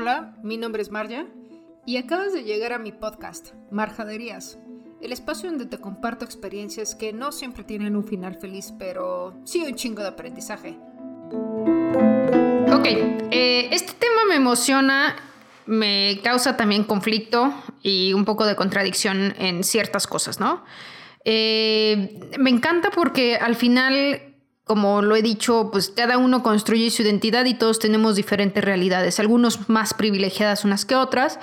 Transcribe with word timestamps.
Hola, 0.00 0.32
mi 0.44 0.58
nombre 0.58 0.80
es 0.80 0.92
Marja 0.92 1.26
y 1.84 1.96
acabas 1.96 2.32
de 2.32 2.44
llegar 2.44 2.72
a 2.72 2.78
mi 2.78 2.92
podcast, 2.92 3.48
Marjaderías, 3.72 4.56
el 5.02 5.10
espacio 5.10 5.50
donde 5.50 5.66
te 5.66 5.78
comparto 5.78 6.24
experiencias 6.24 6.94
que 6.94 7.12
no 7.12 7.32
siempre 7.32 7.64
tienen 7.64 7.96
un 7.96 8.04
final 8.04 8.36
feliz, 8.36 8.72
pero 8.78 9.34
sí 9.42 9.64
un 9.66 9.74
chingo 9.74 10.02
de 10.02 10.08
aprendizaje. 10.10 10.78
Ok, 12.72 12.86
eh, 13.32 13.70
este 13.72 13.94
tema 13.94 14.20
me 14.28 14.36
emociona, 14.36 15.16
me 15.66 16.20
causa 16.22 16.56
también 16.56 16.84
conflicto 16.84 17.52
y 17.82 18.12
un 18.12 18.24
poco 18.24 18.46
de 18.46 18.54
contradicción 18.54 19.34
en 19.36 19.64
ciertas 19.64 20.06
cosas, 20.06 20.38
¿no? 20.38 20.64
Eh, 21.24 22.20
me 22.38 22.50
encanta 22.50 22.92
porque 22.92 23.34
al 23.34 23.56
final 23.56 24.27
como 24.68 25.02
lo 25.02 25.16
he 25.16 25.22
dicho, 25.22 25.70
pues 25.72 25.88
cada 25.88 26.18
uno 26.18 26.44
construye 26.44 26.90
su 26.90 27.02
identidad 27.02 27.44
y 27.46 27.54
todos 27.54 27.80
tenemos 27.80 28.14
diferentes 28.14 28.62
realidades, 28.62 29.18
algunos 29.18 29.68
más 29.68 29.94
privilegiadas 29.94 30.64
unas 30.64 30.84
que 30.84 30.94
otras, 30.94 31.40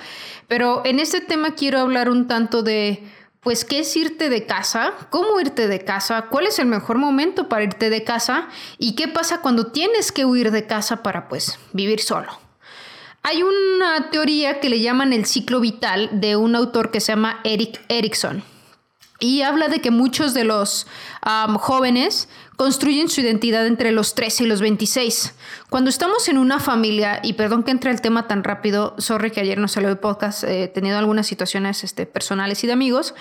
pero 0.48 0.80
en 0.86 1.00
este 1.00 1.20
tema 1.20 1.54
quiero 1.54 1.80
hablar 1.80 2.08
un 2.08 2.26
tanto 2.26 2.62
de, 2.62 3.02
pues, 3.40 3.64
¿qué 3.64 3.80
es 3.80 3.96
irte 3.96 4.30
de 4.30 4.46
casa? 4.46 4.92
¿Cómo 5.10 5.38
irte 5.40 5.68
de 5.68 5.84
casa? 5.84 6.26
¿Cuál 6.30 6.46
es 6.46 6.58
el 6.58 6.66
mejor 6.66 6.98
momento 6.98 7.48
para 7.48 7.64
irte 7.64 7.90
de 7.90 8.02
casa? 8.02 8.48
¿Y 8.78 8.94
qué 8.94 9.08
pasa 9.08 9.40
cuando 9.40 9.66
tienes 9.66 10.12
que 10.12 10.24
huir 10.24 10.50
de 10.50 10.66
casa 10.66 11.02
para, 11.02 11.28
pues, 11.28 11.58
vivir 11.72 12.00
solo? 12.00 12.28
Hay 13.22 13.42
una 13.42 14.10
teoría 14.10 14.60
que 14.60 14.68
le 14.68 14.80
llaman 14.80 15.12
el 15.12 15.26
ciclo 15.26 15.60
vital 15.60 16.10
de 16.12 16.36
un 16.36 16.54
autor 16.54 16.92
que 16.92 17.00
se 17.00 17.12
llama 17.12 17.40
Eric 17.42 17.84
Erickson. 17.88 18.44
Y 19.18 19.42
habla 19.42 19.68
de 19.68 19.80
que 19.80 19.90
muchos 19.90 20.34
de 20.34 20.44
los 20.44 20.86
jóvenes 21.58 22.28
construyen 22.56 23.08
su 23.08 23.20
identidad 23.20 23.66
entre 23.66 23.92
los 23.92 24.14
13 24.14 24.44
y 24.44 24.46
los 24.46 24.60
26. 24.60 25.34
Cuando 25.70 25.90
estamos 25.90 26.28
en 26.28 26.38
una 26.38 26.58
familia, 26.58 27.20
y 27.22 27.34
perdón 27.34 27.62
que 27.62 27.70
entre 27.70 27.90
el 27.90 28.00
tema 28.00 28.26
tan 28.26 28.44
rápido, 28.44 28.94
sorry 28.98 29.30
que 29.30 29.40
ayer 29.40 29.58
no 29.58 29.68
salió 29.68 29.88
el 29.88 29.98
podcast, 29.98 30.44
he 30.44 30.68
tenido 30.68 30.98
algunas 30.98 31.26
situaciones 31.26 31.84
este, 31.84 32.06
personales 32.06 32.64
y 32.64 32.66
de 32.66 32.72
amigos, 32.72 33.14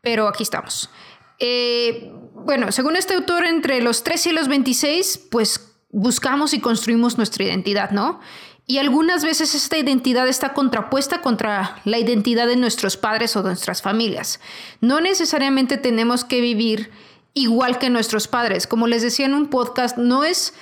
pero 0.00 0.26
aquí 0.26 0.42
estamos. 0.42 0.90
Eh, 1.38 2.12
bueno, 2.34 2.72
según 2.72 2.96
este 2.96 3.14
autor, 3.14 3.44
entre 3.44 3.80
los 3.82 4.02
13 4.02 4.30
y 4.30 4.32
los 4.32 4.48
26, 4.48 5.28
pues 5.30 5.74
buscamos 5.90 6.54
y 6.54 6.60
construimos 6.60 7.16
nuestra 7.16 7.44
identidad, 7.44 7.90
¿no? 7.90 8.20
Y 8.66 8.78
algunas 8.78 9.24
veces 9.24 9.54
esta 9.54 9.78
identidad 9.78 10.28
está 10.28 10.52
contrapuesta 10.52 11.22
contra 11.22 11.80
la 11.84 11.98
identidad 11.98 12.46
de 12.46 12.56
nuestros 12.56 12.98
padres 12.98 13.34
o 13.34 13.42
de 13.42 13.48
nuestras 13.48 13.80
familias. 13.80 14.40
No 14.82 15.00
necesariamente 15.00 15.78
tenemos 15.78 16.22
que 16.24 16.42
vivir 16.42 16.90
igual 17.42 17.78
que 17.78 17.90
nuestros 17.90 18.28
padres. 18.28 18.66
Como 18.66 18.86
les 18.86 19.02
decía 19.02 19.26
en 19.26 19.34
un 19.34 19.48
podcast, 19.48 19.96
no 19.96 20.24
es 20.24 20.54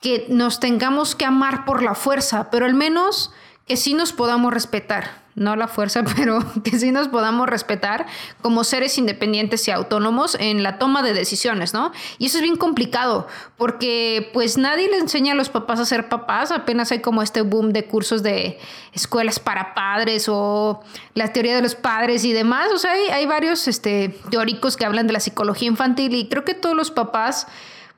que 0.00 0.26
nos 0.28 0.60
tengamos 0.60 1.14
que 1.14 1.24
amar 1.24 1.64
por 1.64 1.82
la 1.82 1.94
fuerza, 1.94 2.50
pero 2.50 2.66
al 2.66 2.74
menos 2.74 3.32
que 3.66 3.76
sí 3.76 3.94
nos 3.94 4.12
podamos 4.12 4.52
respetar 4.52 5.25
no 5.36 5.54
la 5.54 5.68
fuerza, 5.68 6.02
pero 6.16 6.40
que 6.64 6.78
sí 6.78 6.90
nos 6.90 7.08
podamos 7.08 7.48
respetar 7.48 8.06
como 8.42 8.64
seres 8.64 8.98
independientes 8.98 9.68
y 9.68 9.70
autónomos 9.70 10.36
en 10.40 10.62
la 10.62 10.78
toma 10.78 11.02
de 11.02 11.14
decisiones, 11.14 11.74
¿no? 11.74 11.92
Y 12.18 12.26
eso 12.26 12.38
es 12.38 12.42
bien 12.42 12.56
complicado, 12.56 13.28
porque 13.56 14.30
pues 14.32 14.58
nadie 14.58 14.88
le 14.88 14.96
enseña 14.96 15.32
a 15.32 15.36
los 15.36 15.50
papás 15.50 15.78
a 15.78 15.84
ser 15.84 16.08
papás, 16.08 16.50
apenas 16.50 16.90
hay 16.90 17.00
como 17.00 17.22
este 17.22 17.42
boom 17.42 17.72
de 17.72 17.84
cursos 17.84 18.22
de 18.22 18.58
escuelas 18.92 19.38
para 19.38 19.74
padres 19.74 20.26
o 20.28 20.82
la 21.14 21.32
teoría 21.32 21.54
de 21.54 21.62
los 21.62 21.74
padres 21.74 22.24
y 22.24 22.32
demás, 22.32 22.68
o 22.72 22.78
sea, 22.78 22.92
hay, 22.92 23.08
hay 23.08 23.26
varios 23.26 23.68
este, 23.68 24.18
teóricos 24.30 24.76
que 24.76 24.86
hablan 24.86 25.06
de 25.06 25.12
la 25.12 25.20
psicología 25.20 25.68
infantil 25.68 26.14
y 26.14 26.28
creo 26.28 26.44
que 26.44 26.54
todos 26.54 26.74
los 26.74 26.90
papás, 26.90 27.46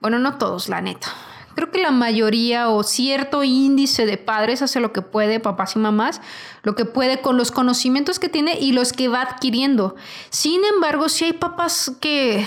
bueno, 0.00 0.19
no 0.19 0.39
todos, 0.39 0.69
la 0.69 0.81
neta, 0.81 1.09
creo 1.59 1.73
que 1.73 1.83
la 1.83 1.91
mayoría 1.91 2.69
o 2.69 2.84
cierto 2.84 3.42
índice 3.42 4.06
de 4.06 4.17
padres 4.17 4.62
hace 4.62 4.78
lo 4.78 4.92
que 4.92 5.03
puede, 5.03 5.41
papás 5.41 5.75
y 5.75 5.81
mamás, 5.81 6.20
lo 6.62 6.77
que 6.77 6.84
puede 6.84 7.20
con 7.20 7.37
los 7.37 7.50
conocimientos 7.50 8.21
que 8.21 8.28
tiene 8.28 8.56
y 8.60 8.71
los 8.71 8.93
que 8.93 9.09
va 9.09 9.22
adquiriendo. 9.22 9.97
Sin 10.31 10.65
embargo, 10.65 11.09
si 11.09 11.25
hay 11.25 11.32
papás 11.32 11.91
que, 12.00 12.47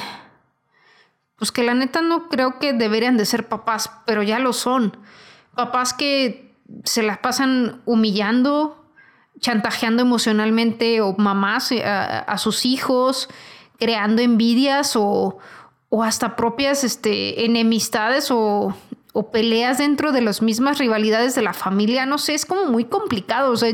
pues 1.35 1.52
que 1.52 1.63
la 1.63 1.74
neta 1.74 2.02
no 2.02 2.30
creo 2.30 2.58
que 2.58 2.72
deberían 2.72 3.18
de 3.18 3.25
ser 3.25 3.50
papás, 3.50 3.91
pero 4.06 4.24
ya 4.24 4.40
lo 4.40 4.53
son. 4.53 4.96
Papás 5.56 5.94
que 5.94 6.56
se 6.85 7.03
las 7.03 7.18
pasan 7.18 7.81
humillando, 7.84 8.81
chantajeando 9.41 10.03
emocionalmente 10.03 11.02
o 11.02 11.18
mamás 11.18 11.69
eh, 11.74 11.84
a, 11.84 12.38
sus 12.38 12.66
hijos, 12.66 13.28
creando 13.78 14.22
envidias 14.22 14.96
o, 14.96 15.38
o 15.90 16.02
hasta 16.02 16.38
propias 16.38 16.85
este, 16.85 17.44
enemistades 17.44 18.31
o 18.31 18.74
o 19.13 19.31
peleas 19.31 19.77
dentro 19.77 20.11
de 20.11 20.22
las 20.22 20.41
mismas 20.41 20.77
rivalidades 20.77 21.35
de 21.35 21.41
la 21.41 21.53
familia, 21.53 22.05
no 22.05 22.17
sé, 22.17 22.33
es 22.33 22.45
como 22.45 22.66
muy 22.66 22.85
complicado. 22.85 23.51
O 23.51 23.57
sea, 23.57 23.72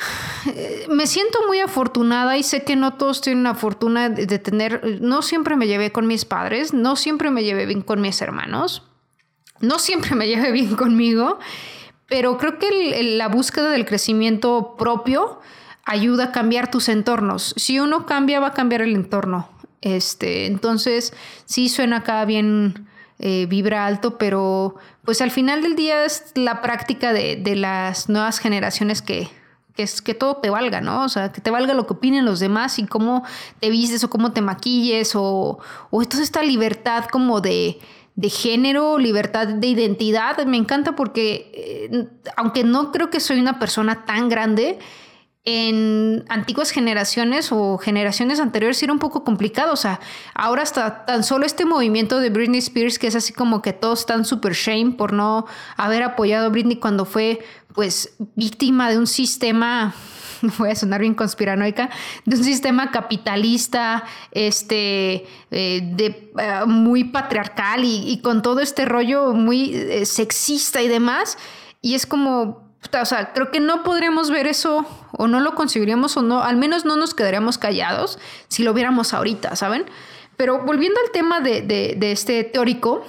me 0.88 1.06
siento 1.06 1.38
muy 1.46 1.60
afortunada 1.60 2.36
y 2.36 2.42
sé 2.42 2.64
que 2.64 2.76
no 2.76 2.94
todos 2.94 3.20
tienen 3.20 3.44
la 3.44 3.54
fortuna 3.54 4.08
de 4.08 4.38
tener, 4.38 5.00
no 5.00 5.22
siempre 5.22 5.56
me 5.56 5.66
llevé 5.66 5.92
con 5.92 6.06
mis 6.06 6.24
padres, 6.24 6.72
no 6.72 6.96
siempre 6.96 7.30
me 7.30 7.44
llevé 7.44 7.66
bien 7.66 7.82
con 7.82 8.00
mis 8.00 8.20
hermanos, 8.20 8.82
no 9.60 9.78
siempre 9.78 10.14
me 10.14 10.26
llevé 10.28 10.52
bien 10.52 10.74
conmigo, 10.76 11.38
pero 12.08 12.38
creo 12.38 12.58
que 12.58 13.02
la 13.16 13.28
búsqueda 13.28 13.70
del 13.70 13.86
crecimiento 13.86 14.74
propio 14.76 15.40
ayuda 15.84 16.24
a 16.24 16.32
cambiar 16.32 16.70
tus 16.70 16.88
entornos. 16.88 17.54
Si 17.56 17.78
uno 17.78 18.06
cambia, 18.06 18.40
va 18.40 18.48
a 18.48 18.52
cambiar 18.52 18.82
el 18.82 18.94
entorno. 18.94 19.48
Este, 19.80 20.46
entonces, 20.46 21.14
sí 21.46 21.68
suena 21.68 21.98
acá 21.98 22.24
bien 22.24 22.89
eh, 23.22 23.46
vibra 23.46 23.84
alto, 23.84 24.16
pero 24.16 24.76
pues 25.04 25.20
al 25.20 25.30
final 25.30 25.60
del 25.60 25.76
día 25.76 26.06
es 26.06 26.32
la 26.34 26.62
práctica 26.62 27.12
de, 27.12 27.54
las 27.54 28.08
nuevas 28.08 28.38
generaciones 28.38 29.02
que, 29.02 29.28
es 29.76 30.00
que 30.00 30.14
todo 30.14 30.36
te 30.36 30.48
valga, 30.48 30.80
¿no? 30.80 31.04
O 31.04 31.08
sea, 31.10 31.30
que 31.30 31.42
te 31.42 31.50
valga 31.50 31.74
lo 31.74 31.86
que 31.86 31.92
opinen 31.92 32.24
los 32.24 32.40
demás 32.40 32.78
y 32.78 32.86
cómo 32.86 33.22
te 33.60 33.68
vistes 33.68 34.02
o 34.04 34.10
cómo 34.10 34.32
te 34.32 34.40
maquilles 34.40 35.14
o, 35.14 35.58
o 35.90 36.04
toda 36.06 36.22
esta 36.22 36.42
libertad 36.42 37.04
como 37.04 37.42
de, 37.42 37.78
de 38.14 38.30
género, 38.30 38.98
libertad 38.98 39.46
de 39.48 39.66
identidad. 39.66 40.42
Me 40.46 40.56
encanta 40.56 40.96
porque, 40.96 41.50
eh, 41.92 42.08
aunque 42.36 42.64
no 42.64 42.90
creo 42.90 43.10
que 43.10 43.20
soy 43.20 43.38
una 43.38 43.58
persona 43.58 44.06
tan 44.06 44.28
grande, 44.28 44.78
en 45.44 46.24
antiguas 46.28 46.70
generaciones 46.70 47.50
o 47.50 47.78
generaciones 47.78 48.40
anteriores 48.40 48.82
era 48.82 48.92
un 48.92 48.98
poco 48.98 49.24
complicado. 49.24 49.72
O 49.72 49.76
sea, 49.76 50.00
ahora 50.34 50.62
está 50.62 51.06
tan 51.06 51.24
solo 51.24 51.46
este 51.46 51.64
movimiento 51.64 52.20
de 52.20 52.30
Britney 52.30 52.58
Spears, 52.58 52.98
que 52.98 53.06
es 53.06 53.14
así 53.14 53.32
como 53.32 53.62
que 53.62 53.72
todos 53.72 54.00
están 54.00 54.24
super 54.24 54.52
shame 54.52 54.92
por 54.92 55.12
no 55.12 55.46
haber 55.76 56.02
apoyado 56.02 56.46
a 56.46 56.48
Britney 56.50 56.76
cuando 56.76 57.04
fue, 57.04 57.40
pues, 57.74 58.14
víctima 58.36 58.90
de 58.90 58.98
un 58.98 59.06
sistema 59.06 59.94
voy 60.58 60.70
a 60.70 60.74
sonar 60.74 61.00
bien 61.00 61.14
conspiranoica, 61.14 61.90
de 62.24 62.36
un 62.36 62.44
sistema 62.44 62.90
capitalista, 62.90 64.04
este, 64.32 65.26
eh, 65.50 65.80
de, 65.94 66.32
eh, 66.38 66.66
muy 66.66 67.04
patriarcal 67.04 67.82
y, 67.84 68.20
con 68.22 68.42
todo 68.42 68.60
este 68.60 68.84
rollo 68.84 69.32
muy 69.32 69.74
eh, 69.74 70.06
sexista 70.06 70.82
y 70.82 70.88
demás. 70.88 71.38
Y 71.82 71.94
es 71.94 72.06
como, 72.06 72.69
o 72.92 73.04
sea, 73.04 73.32
creo 73.32 73.50
que 73.50 73.60
no 73.60 73.82
podríamos 73.82 74.30
ver 74.30 74.46
eso 74.46 74.86
o 75.12 75.28
no 75.28 75.40
lo 75.40 75.54
conseguiríamos 75.54 76.16
o 76.16 76.22
no, 76.22 76.42
al 76.42 76.56
menos 76.56 76.84
no 76.84 76.96
nos 76.96 77.14
quedaríamos 77.14 77.58
callados 77.58 78.18
si 78.48 78.62
lo 78.62 78.74
viéramos 78.74 79.12
ahorita, 79.12 79.54
¿saben? 79.56 79.84
Pero 80.36 80.64
volviendo 80.64 80.98
al 81.04 81.12
tema 81.12 81.40
de, 81.40 81.62
de 81.62 82.12
este 82.12 82.44
teórico, 82.44 83.04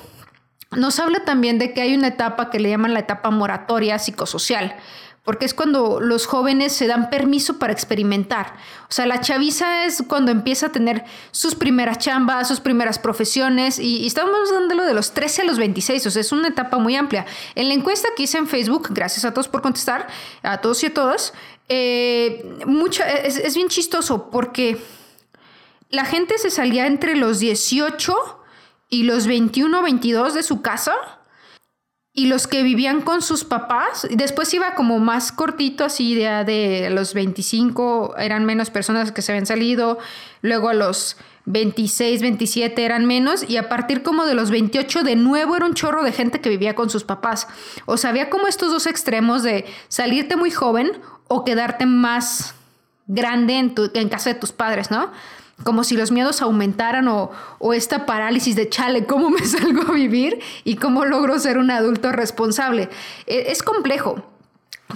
nos 0.72 1.00
habla 1.00 1.24
también 1.26 1.60
de 1.60 1.74
que 1.74 1.81
hay 1.81 1.96
una 1.96 2.08
etapa 2.08 2.50
que 2.50 2.60
le 2.60 2.70
llaman 2.70 2.94
la 2.94 3.00
etapa 3.00 3.30
moratoria 3.30 4.00
psicosocial 4.00 4.76
porque 5.24 5.46
es 5.46 5.54
cuando 5.54 6.00
los 6.00 6.26
jóvenes 6.26 6.74
se 6.74 6.88
dan 6.88 7.09
permiso 7.09 7.59
para 7.59 7.72
experimentar. 7.72 8.56
O 8.90 8.92
sea, 8.92 9.06
la 9.06 9.22
chaviza 9.22 9.86
es 9.86 10.04
cuando 10.08 10.32
empieza 10.32 10.68
a 10.68 10.72
tener 10.72 11.04
sus 11.32 11.54
primeras 11.54 12.00
chambas, 12.00 12.48
sus 12.48 12.59
primeras 12.59 12.98
profesiones, 12.98 13.78
y, 13.78 14.08
estamos 14.08 14.52
dándolo 14.52 14.84
de 14.84 14.94
los 14.94 15.13
13 15.13 15.44
a 15.44 15.45
los 15.45 15.60
26, 15.60 16.07
o 16.07 16.12
sea, 16.12 16.22
es 16.22 16.31
una 16.31 16.48
etapa 16.48 16.80
muy 16.80 16.95
amplia. 16.95 17.25
En 17.54 17.68
la 17.68 17.75
encuesta 17.75 18.10
que 18.16 18.24
hice 18.24 18.40
en 18.40 18.48
Facebook, 18.48 18.90
gracias 18.92 19.24
a 19.24 19.34
todos 19.34 19.48
por 19.48 19.62
contestar, 19.62 20.07
a 20.42 20.60
todos 20.60 20.81
y 20.84 20.88
a 20.88 20.94
todas, 20.94 21.34
eh, 21.69 22.57
mucho, 22.66 23.04
es, 23.04 23.38
es 23.38 23.56
bien 23.56 23.69
chistoso 23.69 24.30
porque 24.31 24.81
la 25.90 26.06
gente 26.06 26.38
se 26.40 26.50
salía 26.50 26.88
entre 26.88 27.16
los 27.16 27.40
18 27.40 28.16
y 28.90 29.04
los 29.04 29.28
21 29.28 29.81
22 29.84 30.34
de 30.34 30.44
su 30.44 30.62
casa 30.62 30.94
y 32.13 32.25
los 32.25 32.48
que 32.48 32.62
vivían 32.63 33.02
con 33.02 33.22
sus 33.22 33.44
papás, 33.46 34.08
después 34.12 34.54
iba 34.54 34.75
como 34.75 35.00
más 35.00 35.31
cortito, 35.31 35.86
así 35.86 36.13
de, 36.16 36.44
de 36.44 36.90
los 36.90 37.13
25 37.13 38.16
eran 38.18 38.46
menos 38.46 38.69
personas 38.69 39.12
que 39.12 39.22
se 39.22 39.31
habían 39.31 39.46
salido, 39.46 39.98
luego 40.42 40.69
a 40.69 40.74
los 40.74 41.16
26, 41.46 42.22
27 42.22 42.84
eran 42.84 43.06
menos 43.06 43.50
y 43.50 43.58
a 43.58 43.69
partir 43.69 44.04
como 44.04 44.25
de 44.25 44.36
los 44.36 44.52
28 44.52 45.04
de 45.04 45.16
nuevo 45.16 45.56
era 45.56 45.66
un 45.66 45.74
chorro 45.74 46.04
de 46.04 46.12
gente 46.12 46.42
que 46.42 46.50
vivía 46.50 46.75
con 46.75 46.90
sus 46.90 47.04
papás. 47.04 47.48
O 47.86 47.98
sea, 47.98 48.10
había 48.10 48.30
como 48.30 48.48
estos 48.48 48.72
dos 48.72 48.88
extremos 48.88 49.44
de 49.44 49.66
salirte 49.88 50.36
muy 50.36 50.52
joven 50.52 50.92
o 51.28 51.44
quedarte 51.44 51.86
más 51.86 52.56
grande 53.07 53.57
en, 53.57 53.74
tu, 53.74 53.90
en 53.94 54.10
casa 54.10 54.34
de 54.34 54.40
tus 54.40 54.52
padres, 54.52 54.92
¿no? 54.92 55.12
Como 55.63 55.84
si 55.84 55.96
los 55.96 56.12
miedos 56.12 56.42
aumentaran 56.42 57.08
o, 57.08 57.31
esta 57.74 58.06
parálisis 58.06 58.56
de 58.56 58.69
chale, 58.69 59.06
¿cómo 59.06 59.30
me 59.30 59.46
salgo 59.46 59.84
a 59.84 59.92
vivir 59.94 60.40
y 60.63 60.75
cómo 60.75 61.06
logro 61.06 61.40
ser 61.40 61.58
un 61.58 61.72
adulto 61.72 62.12
responsable? 62.12 62.90
E, 63.28 63.52
es 63.52 63.63
complejo. 63.63 64.24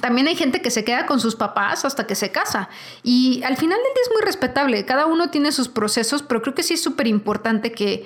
también 0.01 0.27
hay 0.27 0.35
gente 0.35 0.61
que 0.61 0.71
se 0.71 0.83
queda 0.83 1.05
con 1.05 1.19
sus 1.19 1.35
papás 1.35 1.85
hasta 1.85 2.05
que 2.07 2.15
se 2.15 2.31
casa. 2.31 2.69
Y 3.03 3.43
al 3.43 3.57
final 3.57 3.77
del 3.77 3.93
día 3.93 4.03
es 4.03 4.11
muy 4.13 4.21
respetable. 4.21 4.85
Cada 4.85 5.05
uno 5.05 5.29
tiene 5.29 5.51
sus 5.51 5.69
procesos, 5.69 6.21
pero 6.23 6.41
creo 6.41 6.55
que 6.55 6.63
sí 6.63 6.73
es 6.73 6.83
súper 6.83 7.07
importante 7.07 7.71
que, 7.71 8.05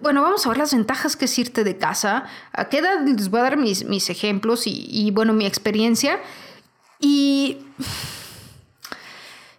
bueno, 0.00 0.22
vamos 0.22 0.44
a 0.44 0.48
ver 0.48 0.58
las 0.58 0.72
ventajas 0.72 1.16
que 1.16 1.26
es 1.26 1.38
irte 1.38 1.62
de 1.64 1.76
casa. 1.76 2.24
A 2.52 2.68
qué 2.68 2.78
edad 2.78 3.04
les 3.06 3.30
voy 3.30 3.40
a 3.40 3.44
dar 3.44 3.56
mis, 3.56 3.84
mis 3.84 4.10
ejemplos 4.10 4.66
y, 4.66 4.86
y, 4.88 5.10
bueno, 5.10 5.32
mi 5.32 5.46
experiencia. 5.46 6.20
Y, 6.98 7.58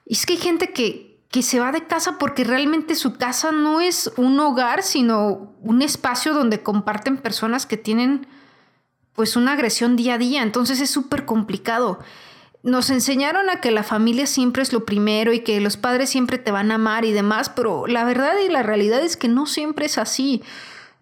y 0.05 0.13
es 0.13 0.25
que 0.25 0.33
hay 0.33 0.39
gente 0.39 0.71
que, 0.71 1.14
que 1.35 1.43
se 1.43 1.59
va 1.59 1.73
de 1.73 1.85
casa 1.85 2.17
porque 2.17 2.45
realmente 2.45 2.95
su 2.95 3.15
casa 3.15 3.51
no 3.51 3.81
es 3.81 4.09
un 4.15 4.39
hogar, 4.39 4.83
sino 4.83 5.53
un 5.59 5.81
espacio 5.81 6.33
donde 6.33 6.63
comparten 6.63 7.17
personas 7.17 7.65
que 7.65 7.75
tienen 7.75 8.25
pues 9.11 9.35
una 9.35 9.51
agresión 9.51 9.97
día 9.97 10.13
a 10.13 10.17
día, 10.17 10.43
entonces 10.43 10.79
es 10.79 10.89
súper 10.89 11.25
complicado. 11.25 11.99
Nos 12.63 12.89
enseñaron 12.89 13.49
a 13.49 13.59
que 13.59 13.71
la 13.71 13.83
familia 13.83 14.27
siempre 14.27 14.63
es 14.63 14.71
lo 14.71 14.85
primero 14.85 15.33
y 15.33 15.41
que 15.41 15.59
los 15.59 15.75
padres 15.75 16.09
siempre 16.09 16.37
te 16.37 16.51
van 16.51 16.71
a 16.71 16.75
amar 16.75 17.03
y 17.03 17.11
demás, 17.11 17.49
pero 17.49 17.85
la 17.85 18.05
verdad 18.05 18.35
y 18.41 18.47
la 18.47 18.63
realidad 18.63 19.03
es 19.03 19.17
que 19.17 19.27
no 19.27 19.45
siempre 19.45 19.87
es 19.87 19.97
así. 19.97 20.41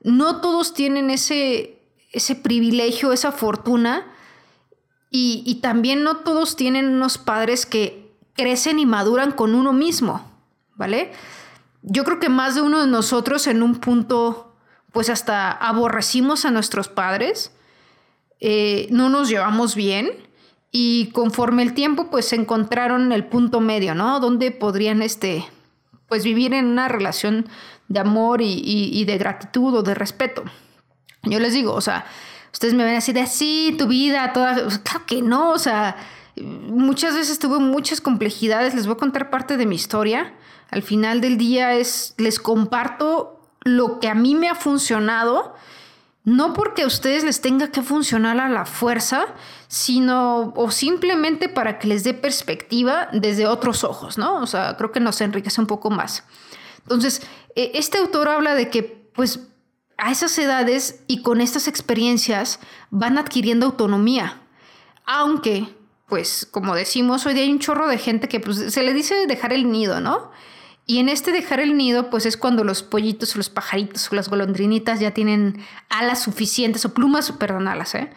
No 0.01 0.41
todos 0.41 0.74
tienen 0.74 1.12
ese, 1.12 1.77
ese 2.12 2.33
privilegio, 2.33 3.13
esa 3.13 3.31
fortuna 3.31 4.07
y, 5.12 5.44
y 5.45 5.62
también 5.62 6.03
no 6.03 6.18
todos 6.18 6.56
tienen 6.56 6.88
unos 6.88 7.19
padres 7.19 7.68
que 7.68 8.02
crecen 8.33 8.80
y 8.80 8.85
maduran 8.85 9.31
con 9.31 9.56
uno 9.56 9.74
mismo, 9.74 10.30
¿vale? 10.75 11.12
Yo 11.81 12.03
creo 12.03 12.19
que 12.19 12.30
más 12.30 12.56
de 12.56 12.62
uno 12.62 12.81
de 12.81 12.88
nosotros 12.88 13.47
en 13.47 13.62
un 13.62 13.75
punto, 13.75 14.56
pues 14.91 15.09
hasta 15.09 15.51
aborrecimos 15.51 16.45
a 16.45 16.51
nuestros 16.51 16.88
padres 16.88 17.51
eh, 18.39 18.88
no 18.91 19.09
nos 19.09 19.30
llevamos 19.30 19.75
bien 19.75 20.12
y 20.69 21.12
conforme 21.13 21.63
el 21.63 21.74
tiempo 21.74 22.09
pues 22.09 22.33
encontraron 22.33 23.12
el 23.12 23.25
punto 23.25 23.59
medio, 23.59 23.95
¿no? 23.95 24.19
Donde 24.19 24.51
podrían 24.51 25.01
este, 25.01 25.45
pues 26.07 26.24
vivir 26.24 26.53
en 26.53 26.65
una 26.65 26.88
relación 26.88 27.47
de 27.88 28.00
amor 28.00 28.41
y, 28.41 29.06
de 29.06 29.18
gratitud 29.18 29.75
o 29.75 29.83
de 29.83 29.94
respeto. 29.94 30.44
Yo 31.24 31.39
les 31.39 31.53
digo, 31.53 31.74
o 31.74 31.81
sea, 31.81 32.06
ustedes 32.51 32.74
me 32.74 32.83
ven 32.83 32.95
así 32.95 33.13
de, 33.13 33.27
sí, 33.27 33.75
tu 33.77 33.88
vida, 33.88 34.33
toda, 34.33 34.56
claro 34.83 35.06
que 35.06 35.21
no, 35.21 35.51
o 35.51 35.59
sea, 35.59 35.95
muchas 36.41 37.15
veces 37.15 37.39
tuve 37.39 37.59
muchas 37.59 38.01
complejidades, 38.01 38.74
les 38.74 38.85
voy 38.85 38.95
a 38.95 38.97
contar 38.97 39.30
parte 39.30 39.57
de 39.57 39.65
mi 39.65 39.75
historia. 39.75 40.33
Al 40.71 40.81
final 40.81 41.21
del 41.21 41.38
día 41.38 41.74
es, 41.74 42.15
les 42.18 42.39
comparto 42.39 43.39
lo 43.63 44.00
que 44.00 44.07
a 44.07 44.15
mí 44.15 44.35
me 44.35 44.50
ha 44.50 44.56
funcionado 44.56 45.53
no 46.25 46.53
porque 46.53 46.83
a 46.83 46.88
ustedes 46.88 47.24
les 47.24 47.41
tenga 47.41 47.68
que 47.68 47.81
funcionar 47.81 48.39
a 48.39 48.47
la 48.47 48.65
fuerza, 48.65 49.25
sino 49.68 50.53
o 50.56 50.71
simplemente 50.71 51.50
para 51.50 51.80
que 51.80 51.88
les 51.88 52.03
dé 52.03 52.13
perspectiva 52.13 53.09
desde 53.12 53.45
otros 53.45 53.83
ojos, 53.83 54.18
¿no? 54.18 54.36
O 54.38 54.47
sea, 54.47 54.77
creo 54.77 54.91
que 54.91 55.01
nos 55.01 55.19
enriquece 55.19 55.59
un 55.59 55.68
poco 55.68 55.89
más. 55.89 56.24
Entonces, 56.83 57.21
e, 57.56 57.71
este 57.75 57.97
autor 57.97 58.29
habla 58.29 58.56
de 58.56 58.69
que, 58.69 58.83
pues, 59.13 59.47
a 59.97 60.12
esas 60.12 60.38
edades 60.38 61.03
y 61.07 61.21
con 61.21 61.41
estas 61.41 61.68
experiencias 61.68 62.59
van 62.89 63.18
adquiriendo 63.18 63.65
autonomía, 63.65 64.41
aunque, 65.06 65.75
pues, 66.07 66.47
como 66.50 66.75
decimos, 66.75 67.25
hoy 67.25 67.39
hay 67.39 67.51
un 67.51 67.59
chorro 67.59 67.88
de 67.88 67.97
gente 67.97 68.27
que 68.27 68.39
pues, 68.39 68.73
se 68.73 68.83
le 68.83 68.94
dice 68.94 69.27
dejar 69.27 69.53
el 69.53 69.71
nido, 69.71 70.01
¿no? 70.01 70.31
Y 70.85 71.00
en 71.00 71.07
este 71.07 71.31
dejar 71.31 71.61
el 71.61 71.77
nido, 71.77 72.09
pues 72.09 72.25
es 72.25 72.35
cuando 72.35 72.65
los 72.65 72.83
pollitos 72.83 73.35
o 73.35 73.38
los 73.38 73.50
pajaritos 73.50 74.11
o 74.11 74.15
las 74.15 74.29
golondrinitas 74.29 75.00
ya 75.00 75.11
tienen 75.11 75.63
alas 75.89 76.23
suficientes 76.23 76.83
o 76.83 76.94
plumas, 76.94 77.31
perdón, 77.31 77.69
alas, 77.69 77.95
¿eh? 77.95 78.11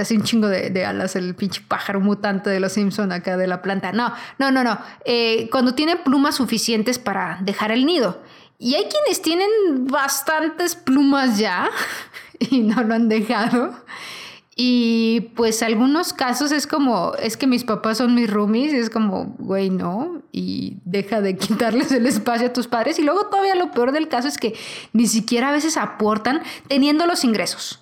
Hace 0.00 0.14
un 0.16 0.22
chingo 0.22 0.48
de, 0.48 0.84
alas 0.84 1.16
el 1.16 1.34
pinche 1.34 1.62
pájaro 1.66 2.00
mutante 2.00 2.50
de 2.50 2.60
los 2.60 2.72
Simpson 2.72 3.10
acá 3.12 3.36
de 3.36 3.46
la 3.46 3.62
planta. 3.62 3.92
No, 3.92 4.12
no, 4.38 4.50
no, 4.50 4.64
no. 4.64 4.78
Eh, 5.04 5.48
cuando 5.50 5.74
tienen 5.74 5.98
plumas 6.04 6.36
suficientes 6.36 6.98
para 6.98 7.38
dejar 7.42 7.72
el 7.72 7.86
nido. 7.86 8.22
Y 8.58 8.74
hay 8.74 8.84
quienes 8.84 9.22
tienen 9.22 9.86
bastantes 9.86 10.74
plumas 10.74 11.38
ya 11.38 11.70
y 12.38 12.60
no 12.60 12.82
lo 12.82 12.94
han 12.94 13.08
dejado. 13.08 13.74
Y 14.54 15.32
pues 15.34 15.62
algunos 15.62 16.12
casos 16.12 16.52
es 16.52 16.66
como, 16.66 17.14
es 17.14 17.38
que 17.38 17.46
mis 17.46 17.64
papás 17.64 17.98
son 17.98 18.14
mis 18.14 18.28
roomies, 18.28 18.74
es 18.74 18.90
como, 18.90 19.34
güey, 19.38 19.70
no, 19.70 20.22
y 20.30 20.76
deja 20.84 21.22
de 21.22 21.36
quitarles 21.38 21.90
el 21.92 22.06
espacio 22.06 22.48
a 22.48 22.52
tus 22.52 22.68
padres. 22.68 22.98
Y 22.98 23.02
luego 23.02 23.26
todavía 23.26 23.54
lo 23.54 23.70
peor 23.70 23.92
del 23.92 24.08
caso 24.08 24.28
es 24.28 24.36
que 24.36 24.54
ni 24.92 25.06
siquiera 25.06 25.48
a 25.48 25.52
veces 25.52 25.76
aportan 25.76 26.42
teniendo 26.68 27.06
los 27.06 27.24
ingresos. 27.24 27.78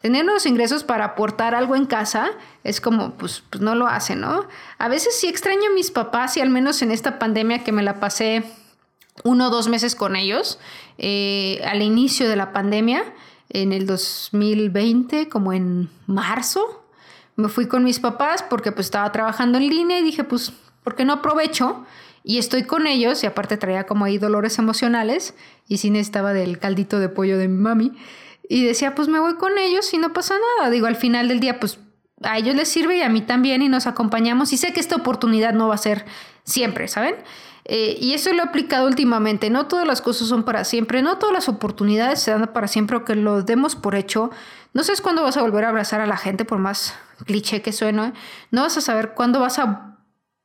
Teniendo 0.00 0.32
los 0.32 0.46
ingresos 0.46 0.84
para 0.84 1.04
aportar 1.04 1.56
algo 1.56 1.74
en 1.74 1.84
casa, 1.84 2.30
es 2.62 2.80
como, 2.80 3.14
pues, 3.14 3.42
pues 3.50 3.60
no 3.60 3.74
lo 3.74 3.88
hacen, 3.88 4.20
¿no? 4.20 4.46
A 4.78 4.88
veces 4.88 5.18
sí 5.18 5.26
extraño 5.26 5.70
a 5.70 5.74
mis 5.74 5.90
papás 5.90 6.36
y 6.36 6.40
al 6.40 6.50
menos 6.50 6.82
en 6.82 6.92
esta 6.92 7.18
pandemia 7.18 7.64
que 7.64 7.72
me 7.72 7.82
la 7.82 7.98
pasé 7.98 8.44
uno 9.24 9.48
o 9.48 9.50
dos 9.50 9.66
meses 9.66 9.96
con 9.96 10.14
ellos, 10.14 10.60
eh, 10.98 11.60
al 11.64 11.82
inicio 11.82 12.28
de 12.28 12.36
la 12.36 12.52
pandemia, 12.52 13.04
en 13.50 13.72
el 13.72 13.86
2020, 13.86 15.28
como 15.28 15.52
en 15.52 15.88
marzo. 16.06 16.84
Me 17.36 17.48
fui 17.48 17.66
con 17.66 17.84
mis 17.84 18.00
papás 18.00 18.42
porque 18.42 18.72
pues 18.72 18.86
estaba 18.86 19.10
trabajando 19.12 19.58
en 19.58 19.68
línea 19.68 20.00
y 20.00 20.02
dije, 20.02 20.24
pues, 20.24 20.52
¿por 20.82 20.96
qué 20.96 21.04
no 21.04 21.14
aprovecho? 21.14 21.84
Y 22.24 22.38
estoy 22.38 22.64
con 22.64 22.86
ellos 22.86 23.22
y 23.22 23.26
aparte 23.26 23.56
traía 23.56 23.86
como 23.86 24.04
ahí 24.04 24.18
dolores 24.18 24.58
emocionales 24.58 25.34
y 25.66 25.78
sí 25.78 25.90
necesitaba 25.90 26.32
del 26.32 26.58
caldito 26.58 26.98
de 26.98 27.08
pollo 27.08 27.38
de 27.38 27.48
mi 27.48 27.58
mami. 27.58 27.92
Y 28.48 28.64
decía, 28.64 28.94
pues 28.94 29.08
me 29.08 29.20
voy 29.20 29.34
con 29.36 29.56
ellos 29.58 29.92
y 29.92 29.98
no 29.98 30.12
pasa 30.12 30.34
nada. 30.56 30.70
Digo, 30.70 30.86
al 30.86 30.96
final 30.96 31.28
del 31.28 31.40
día, 31.40 31.60
pues 31.60 31.78
a 32.22 32.38
ellos 32.38 32.56
les 32.56 32.68
sirve 32.68 32.96
y 32.96 33.02
a 33.02 33.08
mí 33.08 33.20
también 33.20 33.62
y 33.62 33.68
nos 33.68 33.86
acompañamos. 33.86 34.52
Y 34.52 34.56
sé 34.56 34.72
que 34.72 34.80
esta 34.80 34.96
oportunidad 34.96 35.52
no 35.52 35.68
va 35.68 35.74
a 35.74 35.78
ser 35.78 36.04
siempre, 36.44 36.88
¿saben? 36.88 37.14
Eh, 37.70 37.98
y 38.00 38.14
eso 38.14 38.32
lo 38.32 38.42
he 38.42 38.46
aplicado 38.46 38.86
últimamente. 38.86 39.50
No 39.50 39.66
todas 39.66 39.86
las 39.86 40.00
cosas 40.00 40.28
son 40.28 40.42
para 40.42 40.64
siempre, 40.64 41.02
no 41.02 41.18
todas 41.18 41.34
las 41.34 41.48
oportunidades 41.48 42.20
se 42.20 42.30
dan 42.30 42.50
para 42.52 42.66
siempre, 42.66 42.96
o 42.96 43.04
que 43.04 43.14
lo 43.14 43.42
demos 43.42 43.76
por 43.76 43.94
hecho. 43.94 44.30
No 44.72 44.82
sabes 44.82 45.02
cuándo 45.02 45.22
vas 45.22 45.36
a 45.36 45.42
volver 45.42 45.66
a 45.66 45.68
abrazar 45.68 46.00
a 46.00 46.06
la 46.06 46.16
gente, 46.16 46.46
por 46.46 46.58
más 46.58 46.94
cliché 47.26 47.60
que 47.60 47.72
suene. 47.72 48.14
No 48.50 48.62
vas 48.62 48.78
a 48.78 48.80
saber 48.80 49.12
cuándo 49.14 49.38
vas 49.38 49.58
a 49.58 49.98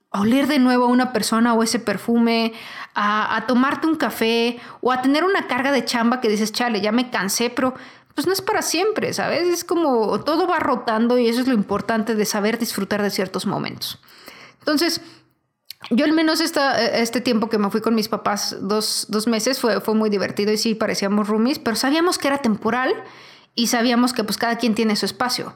oler 0.09 0.47
de 0.47 0.59
nuevo 0.59 0.85
a 0.85 0.89
una 0.89 1.13
persona 1.13 1.53
o 1.53 1.63
ese 1.63 1.79
perfume, 1.79 2.53
a, 2.93 3.35
a, 3.35 3.47
tomarte 3.47 3.87
un 3.87 3.95
café 3.95 4.59
o 4.81 4.91
a 4.91 5.01
tener 5.01 5.23
una 5.23 5.47
carga 5.47 5.71
de 5.71 5.85
chamba 5.85 6.21
que 6.21 6.29
dices, 6.29 6.51
chale, 6.51 6.81
ya 6.81 6.91
me 6.91 7.09
cansé, 7.09 7.49
pero 7.49 7.73
pues 8.13 8.27
no 8.27 8.33
es 8.33 8.41
para 8.41 8.62
siempre, 8.62 9.13
¿sabes? 9.13 9.48
Es 9.48 9.63
como 9.63 10.19
todo 10.19 10.45
va 10.45 10.59
rotando 10.59 11.17
y 11.17 11.27
eso 11.29 11.41
es 11.41 11.48
lo 11.48 11.53
importante 11.53 12.15
de 12.15 12.25
saber 12.25 12.59
disfrutar 12.59 13.01
de 13.01 13.09
ciertos 13.09 13.48
momentos. 13.48 14.00
Entonces, 14.59 15.01
yo 15.89 16.05
al 16.05 16.13
menos 16.13 16.41
este 16.41 17.21
tiempo 17.21 17.49
que 17.49 17.57
me 17.57 17.69
fui 17.69 17.81
con 17.81 17.95
mis 17.95 18.07
papás, 18.07 18.57
dos, 18.61 19.07
meses, 19.27 19.59
fue, 19.59 19.81
fue 19.81 19.95
muy 19.95 20.09
divertido 20.09 20.51
y 20.51 20.57
sí 20.57 20.75
parecíamos 20.75 21.27
roomies, 21.27 21.59
pero 21.59 21.75
sabíamos 21.75 22.17
que 22.17 22.27
era 22.27 22.39
temporal 22.39 22.93
y 23.55 23.67
sabíamos 23.67 24.13
que 24.13 24.23
pues 24.23 24.37
cada 24.37 24.57
quien 24.57 24.75
tiene 24.75 24.95
su 24.95 25.05
espacio. 25.05 25.53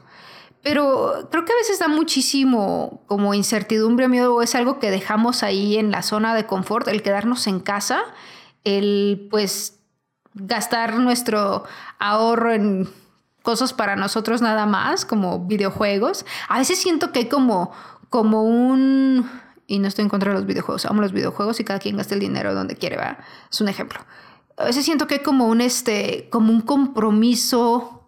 Pero 0.62 1.28
creo 1.30 1.44
que 1.44 1.52
a 1.52 1.56
veces 1.56 1.78
da 1.78 1.88
muchísimo 1.88 3.02
como 3.06 3.32
incertidumbre, 3.32 4.08
miedo, 4.08 4.42
es 4.42 4.54
algo 4.54 4.78
que 4.78 4.90
dejamos 4.90 5.42
ahí 5.42 5.78
en 5.78 5.90
la 5.90 6.02
zona 6.02 6.34
de 6.34 6.46
confort, 6.46 6.88
el 6.88 7.02
quedarnos 7.02 7.46
en 7.46 7.60
casa, 7.60 8.00
el 8.64 9.28
pues 9.30 9.78
gastar 10.34 10.98
nuestro 10.98 11.64
ahorro 11.98 12.52
en 12.52 12.88
cosas 13.42 13.72
para 13.72 13.96
nosotros 13.96 14.42
nada 14.42 14.66
más, 14.66 15.04
como 15.04 15.46
videojuegos. 15.46 16.26
A 16.48 16.58
veces 16.58 16.80
siento 16.80 17.12
que 17.12 17.20
hay 17.20 17.28
como, 17.28 17.72
como 18.10 18.42
un 18.42 19.30
y 19.68 19.78
no 19.78 19.86
estoy 19.86 20.04
en 20.04 20.08
contra 20.08 20.32
de 20.32 20.38
los 20.38 20.46
videojuegos, 20.46 20.86
amo 20.86 21.02
los 21.02 21.12
videojuegos 21.12 21.60
y 21.60 21.64
cada 21.64 21.78
quien 21.78 21.98
gasta 21.98 22.14
el 22.14 22.20
dinero 22.20 22.54
donde 22.54 22.74
quiere, 22.74 22.96
¿verdad? 22.96 23.18
Es 23.52 23.60
un 23.60 23.68
ejemplo. 23.68 24.00
A 24.56 24.64
veces 24.64 24.84
siento 24.84 25.06
que 25.06 25.16
hay 25.16 25.22
como 25.22 25.46
un, 25.46 25.60
este, 25.60 26.26
como 26.30 26.50
un 26.50 26.62
compromiso 26.62 28.02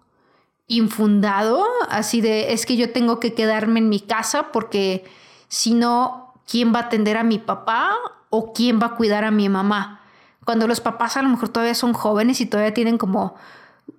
infundado, 0.66 1.64
así 1.90 2.22
de, 2.22 2.54
es 2.54 2.64
que 2.64 2.76
yo 2.76 2.92
tengo 2.92 3.20
que 3.20 3.34
quedarme 3.34 3.78
en 3.78 3.90
mi 3.90 4.00
casa 4.00 4.50
porque 4.52 5.04
si 5.48 5.74
no, 5.74 6.32
¿quién 6.48 6.74
va 6.74 6.78
a 6.78 6.82
atender 6.84 7.18
a 7.18 7.24
mi 7.24 7.38
papá 7.38 7.94
o 8.30 8.54
quién 8.54 8.80
va 8.80 8.86
a 8.86 8.94
cuidar 8.94 9.24
a 9.24 9.30
mi 9.30 9.50
mamá? 9.50 10.00
Cuando 10.46 10.66
los 10.66 10.80
papás 10.80 11.18
a 11.18 11.22
lo 11.22 11.28
mejor 11.28 11.50
todavía 11.50 11.74
son 11.74 11.92
jóvenes 11.92 12.40
y 12.40 12.46
todavía 12.46 12.72
tienen 12.72 12.96
como 12.96 13.36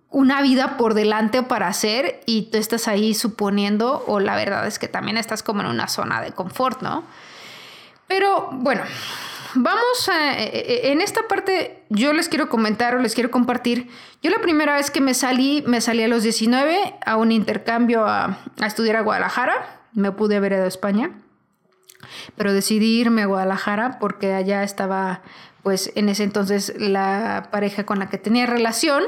una 0.10 0.42
vida 0.42 0.78
por 0.78 0.96
delante 0.96 1.44
para 1.44 1.68
hacer 1.68 2.22
y 2.26 2.50
tú 2.50 2.58
estás 2.58 2.88
ahí 2.88 3.14
suponiendo, 3.14 4.04
o 4.08 4.20
la 4.20 4.36
verdad 4.36 4.66
es 4.66 4.80
que 4.80 4.88
también 4.88 5.18
estás 5.18 5.44
como 5.44 5.62
en 5.62 5.68
una 5.68 5.88
zona 5.88 6.22
de 6.22 6.32
confort, 6.32 6.82
¿no? 6.82 7.04
Pero 8.12 8.50
bueno, 8.52 8.82
vamos 9.56 10.10
a, 10.10 10.38
e, 10.38 10.44
e, 10.44 10.92
en 10.92 11.00
esta 11.00 11.30
parte 11.30 11.82
yo 11.88 12.12
les 12.12 12.28
quiero 12.28 12.50
comentar 12.50 12.94
o 12.94 13.00
les 13.00 13.16
quiero 13.16 13.32
compartir. 13.32 13.88
Yo 14.22 14.30
la 14.32 14.40
primera 14.40 14.76
vez 14.76 14.92
que 14.92 15.00
me 15.00 15.14
salí, 15.14 15.64
me 15.66 15.80
salí 15.80 16.04
a 16.04 16.10
los 16.10 16.22
19 16.22 16.96
a 17.06 17.16
un 17.16 17.32
intercambio 17.32 18.06
a, 18.06 18.38
estudiar 18.66 18.98
a 18.98 19.02
Guadalajara. 19.02 19.80
Me 19.94 20.12
pude 20.12 20.36
haber 20.36 20.52
ido 20.52 20.66
a 20.66 20.68
España, 20.68 21.12
pero 22.36 22.52
decidí 22.52 23.00
irme 23.00 23.22
a 23.22 23.28
Guadalajara 23.28 23.98
porque 23.98 24.34
allá 24.34 24.64
estaba, 24.64 25.22
pues 25.64 25.94
en 25.96 26.10
ese 26.10 26.24
entonces, 26.24 26.74
la 26.78 27.48
pareja 27.50 27.86
con 27.86 28.00
la 28.00 28.10
que 28.10 28.18
tenía 28.18 28.46
relación. 28.46 29.06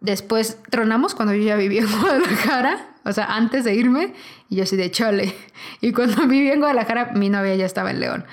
Después 0.00 0.58
tronamos 0.70 1.14
cuando 1.14 1.34
yo 1.34 1.42
ya 1.42 1.56
vivía 1.56 1.82
en 1.82 1.90
Guadalajara, 2.00 2.94
o 3.04 3.12
sea, 3.12 3.26
antes 3.26 3.64
de 3.64 3.74
irme, 3.74 4.14
y 4.48 4.56
yo 4.56 4.64
así 4.64 4.76
de 4.76 4.90
chale. 4.90 5.34
Y 5.80 5.92
cuando 5.92 6.26
viví 6.28 6.50
en 6.50 6.60
Guadalajara, 6.60 7.12
mi 7.14 7.30
novia 7.30 7.54
ya 7.54 7.66
estaba 7.66 7.90
en 7.90 8.00
León. 8.00 8.24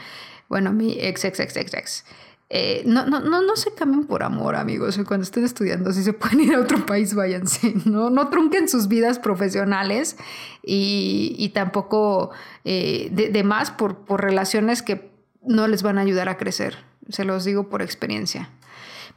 Bueno, 0.50 0.74
mi 0.74 0.98
ex, 1.00 1.24
ex, 1.24 1.40
ex, 1.40 1.56
ex, 1.56 1.74
ex. 1.74 2.06
Eh, 2.54 2.84
no, 2.86 3.06
no, 3.06 3.22
no, 3.22 3.42
no 3.42 3.56
se 3.56 3.74
cambien 3.74 4.06
por 4.06 4.24
amor, 4.24 4.58
amigos. 4.58 5.00
Cuando 5.08 5.24
estén 5.24 5.46
estudiando, 5.46 5.94
si 5.94 6.04
se 6.04 6.12
pueden 6.12 6.42
ir 6.42 6.54
a 6.54 6.60
otro 6.60 6.86
país, 6.86 7.14
váyanse. 7.14 7.74
No, 7.86 8.10
no 8.10 8.28
trunquen 8.28 8.68
sus 8.68 8.90
vidas 8.90 9.20
profesionales 9.20 10.18
y, 10.62 11.50
tampoco 11.56 12.32
eh, 12.66 13.08
de, 13.12 13.44
más 13.46 13.72
por, 13.72 14.00
por 14.00 14.22
relaciones 14.22 14.82
que 14.82 15.10
no 15.42 15.70
les 15.70 15.82
van 15.82 15.98
a 15.98 16.02
ayudar 16.02 16.28
a 16.28 16.36
crecer. 16.36 16.76
Se 17.08 17.24
los 17.24 17.46
digo 17.46 17.70
por 17.70 17.82
experiencia. 17.82 18.50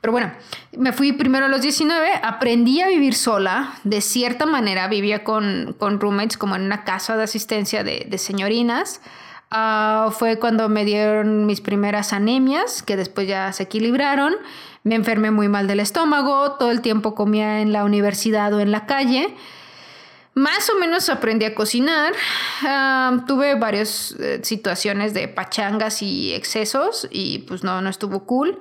Pero 0.05 0.13
bueno, 0.13 0.33
me 0.77 0.93
fui 0.93 1.13
primero 1.13 1.47
a 1.47 1.49
los 1.49 1.63
19, 1.63 2.11
aprendí 2.23 2.83
a 2.83 2.89
vivir 2.89 3.15
sola. 3.15 3.73
De 3.85 4.03
cierta 4.03 4.45
manera 4.45 4.87
vivía 4.87 5.25
con, 5.25 5.75
con 5.79 5.99
roommates 5.99 6.37
como 6.37 6.57
en 6.57 6.61
una 6.61 6.85
casa 6.85 7.17
de 7.17 7.23
asistencia 7.23 7.83
de, 7.83 8.19
señorinas. 8.19 9.01
Ah, 9.51 10.11
fue 10.13 10.39
cuando 10.39 10.69
me 10.69 10.85
dieron 10.85 11.47
mis 11.47 11.63
primeras 11.63 12.13
anemias, 12.13 12.83
que 12.83 12.99
después 12.99 13.27
ya 13.27 13.51
se 13.55 13.63
equilibraron. 13.63 14.35
Me 14.83 14.95
enfermé 14.95 15.31
muy 15.31 15.49
mal 15.49 15.69
del 15.69 15.81
estómago, 15.81 16.53
todo 16.59 16.71
el 16.71 16.83
tiempo 16.83 17.15
comía 17.15 17.63
en 17.63 17.73
la 17.73 17.83
universidad 17.83 18.53
o 18.53 18.61
en 18.61 18.73
la 18.73 18.85
calle. 18.85 19.35
Más 20.35 20.69
o 20.69 20.79
menos 20.79 21.09
aprendí 21.09 21.47
a 21.47 21.55
cocinar. 21.55 22.13
Ah, 22.61 23.25
tuve 23.27 23.55
varias 23.55 24.15
eh, 24.21 24.41
situaciones 24.43 25.15
de 25.15 25.29
pachangas 25.29 26.03
y 26.03 26.35
excesos 26.35 27.09
y 27.11 27.39
pues 27.49 27.65
no, 27.65 27.81
no 27.81 27.89
estuvo 27.89 28.27
cool. 28.27 28.59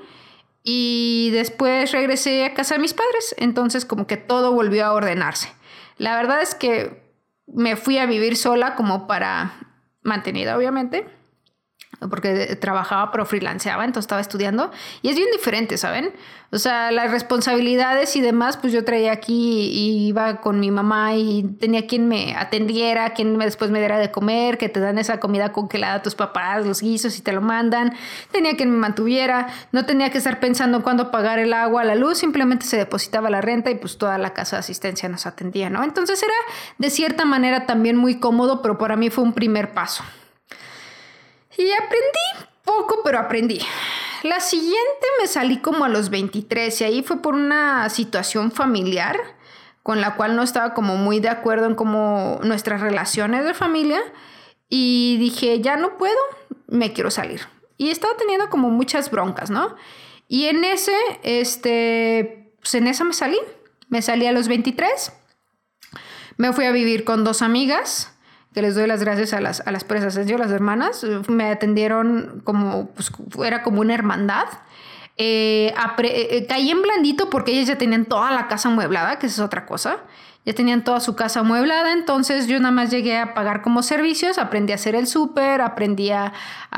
Y 0.63 1.29
después 1.31 1.91
regresé 1.91 2.45
a 2.45 2.53
casa 2.53 2.75
de 2.75 2.81
mis 2.81 2.93
padres, 2.93 3.35
entonces 3.37 3.85
como 3.85 4.07
que 4.07 4.17
todo 4.17 4.53
volvió 4.53 4.85
a 4.85 4.93
ordenarse. 4.93 5.49
La 5.97 6.15
verdad 6.15 6.41
es 6.41 6.55
que 6.55 7.03
me 7.47 7.75
fui 7.75 7.97
a 7.97 8.05
vivir 8.05 8.37
sola 8.37 8.75
como 8.75 9.05
para 9.05 9.53
mantenida, 10.01 10.57
obviamente, 10.57 11.05
porque 12.09 12.55
trabajaba 12.55 13.11
pero 13.11 13.25
freelanceaba, 13.25 13.85
entonces 13.85 14.05
estaba 14.05 14.21
estudiando 14.21 14.71
y 15.01 15.09
es 15.09 15.15
bien 15.15 15.29
diferente, 15.31 15.77
¿saben? 15.77 16.13
O 16.51 16.59
sea, 16.59 16.91
las 16.91 17.09
responsabilidades 17.09 18.15
y 18.15 18.21
demás, 18.21 18.57
pues 18.57 18.71
yo 18.71 18.85
traía 18.85 19.11
aquí 19.11 19.69
y 19.71 20.07
iba 20.07 20.39
con 20.39 20.59
mi 20.59 20.69
mamá 20.69 21.15
y 21.15 21.43
tenía 21.59 21.87
quien 21.87 22.07
me 22.07 22.35
atendiera, 22.35 23.13
quien 23.13 23.39
después 23.39 23.71
me 23.71 23.79
diera 23.79 23.97
de 23.97 24.11
comer, 24.11 24.59
que 24.59 24.69
te 24.69 24.79
dan 24.79 24.99
esa 24.99 25.19
comida 25.19 25.51
congelada 25.51 25.95
a 25.95 26.01
tus 26.03 26.13
papás, 26.13 26.65
los 26.65 26.81
guisos 26.81 27.17
y 27.17 27.23
te 27.23 27.31
lo 27.31 27.41
mandan, 27.41 27.95
tenía 28.31 28.55
quien 28.55 28.69
me 28.69 28.77
mantuviera, 28.77 29.47
no 29.71 29.85
tenía 29.85 30.11
que 30.11 30.19
estar 30.19 30.39
pensando 30.39 30.77
en 30.77 30.83
cuándo 30.83 31.09
pagar 31.09 31.39
el 31.39 31.53
agua, 31.53 31.83
la 31.83 31.95
luz, 31.95 32.19
simplemente 32.19 32.67
se 32.67 32.77
depositaba 32.77 33.31
la 33.31 33.41
renta 33.41 33.71
y 33.71 33.75
pues 33.75 33.97
toda 33.97 34.19
la 34.19 34.33
casa 34.33 34.57
de 34.57 34.59
asistencia 34.59 35.09
nos 35.09 35.25
atendía, 35.25 35.71
¿no? 35.71 35.83
Entonces 35.83 36.21
era 36.21 36.35
de 36.77 36.91
cierta 36.91 37.25
manera 37.25 37.65
también 37.65 37.95
muy 37.95 38.19
cómodo, 38.19 38.61
pero 38.61 38.77
para 38.77 38.95
mí 38.95 39.09
fue 39.09 39.23
un 39.23 39.33
primer 39.33 39.73
paso. 39.73 40.03
Y 41.57 41.71
aprendí 41.71 42.47
poco, 42.63 43.01
pero 43.03 43.19
aprendí. 43.19 43.59
La 44.23 44.39
siguiente 44.39 45.07
me 45.19 45.27
salí 45.27 45.57
como 45.57 45.85
a 45.85 45.89
los 45.89 46.09
23 46.09 46.81
y 46.81 46.83
ahí 46.83 47.03
fue 47.03 47.21
por 47.21 47.35
una 47.35 47.89
situación 47.89 48.51
familiar 48.51 49.19
con 49.83 49.99
la 49.99 50.15
cual 50.15 50.35
no 50.35 50.43
estaba 50.43 50.73
como 50.73 50.95
muy 50.95 51.19
de 51.19 51.29
acuerdo 51.29 51.65
en 51.65 51.75
cómo 51.75 52.39
nuestras 52.43 52.79
relaciones 52.79 53.43
de 53.43 53.53
familia 53.53 54.01
y 54.69 55.17
dije, 55.19 55.59
ya 55.59 55.75
no 55.75 55.97
puedo, 55.97 56.17
me 56.67 56.93
quiero 56.93 57.11
salir. 57.11 57.41
Y 57.77 57.89
estaba 57.89 58.15
teniendo 58.15 58.49
como 58.49 58.69
muchas 58.69 59.11
broncas, 59.11 59.49
¿no? 59.49 59.75
Y 60.29 60.45
en 60.45 60.63
ese, 60.63 60.95
este, 61.21 62.53
pues 62.61 62.75
en 62.75 62.87
esa 62.87 63.03
me 63.03 63.13
salí. 63.13 63.37
Me 63.89 64.01
salí 64.01 64.25
a 64.25 64.31
los 64.31 64.47
23. 64.47 65.11
Me 66.37 66.53
fui 66.53 66.65
a 66.65 66.71
vivir 66.71 67.03
con 67.03 67.25
dos 67.25 67.41
amigas 67.41 68.12
que 68.53 68.61
les 68.61 68.75
doy 68.75 68.87
las 68.87 69.01
gracias 69.03 69.33
a 69.33 69.41
las, 69.41 69.61
a 69.65 69.71
las 69.71 69.83
presas, 69.83 70.27
yo, 70.27 70.37
las 70.37 70.51
hermanas, 70.51 71.05
me 71.27 71.49
atendieron 71.49 72.41
como, 72.43 72.87
pues, 72.89 73.11
era 73.45 73.63
como 73.63 73.81
una 73.81 73.93
hermandad. 73.93 74.45
Eh, 75.17 75.73
eh, 75.99 76.45
caí 76.47 76.71
en 76.71 76.81
blandito 76.81 77.29
porque 77.29 77.51
ellas 77.51 77.67
ya 77.67 77.77
tenían 77.77 78.05
toda 78.05 78.31
la 78.31 78.47
casa 78.47 78.69
amueblada, 78.69 79.19
que 79.19 79.27
esa 79.27 79.41
es 79.41 79.45
otra 79.45 79.65
cosa. 79.65 79.97
Ya 80.45 80.53
tenían 80.53 80.83
toda 80.83 80.99
su 80.99 81.15
casa 81.15 81.39
amueblada, 81.39 81.93
entonces 81.93 82.47
yo 82.47 82.59
nada 82.59 82.71
más 82.71 82.91
llegué 82.91 83.17
a 83.17 83.33
pagar 83.33 83.61
como 83.61 83.81
servicios, 83.81 84.37
aprendí 84.37 84.73
a 84.73 84.75
hacer 84.75 84.93
el 84.93 85.07
súper, 85.07 85.61
aprendí 85.61 86.11
a, 86.11 86.33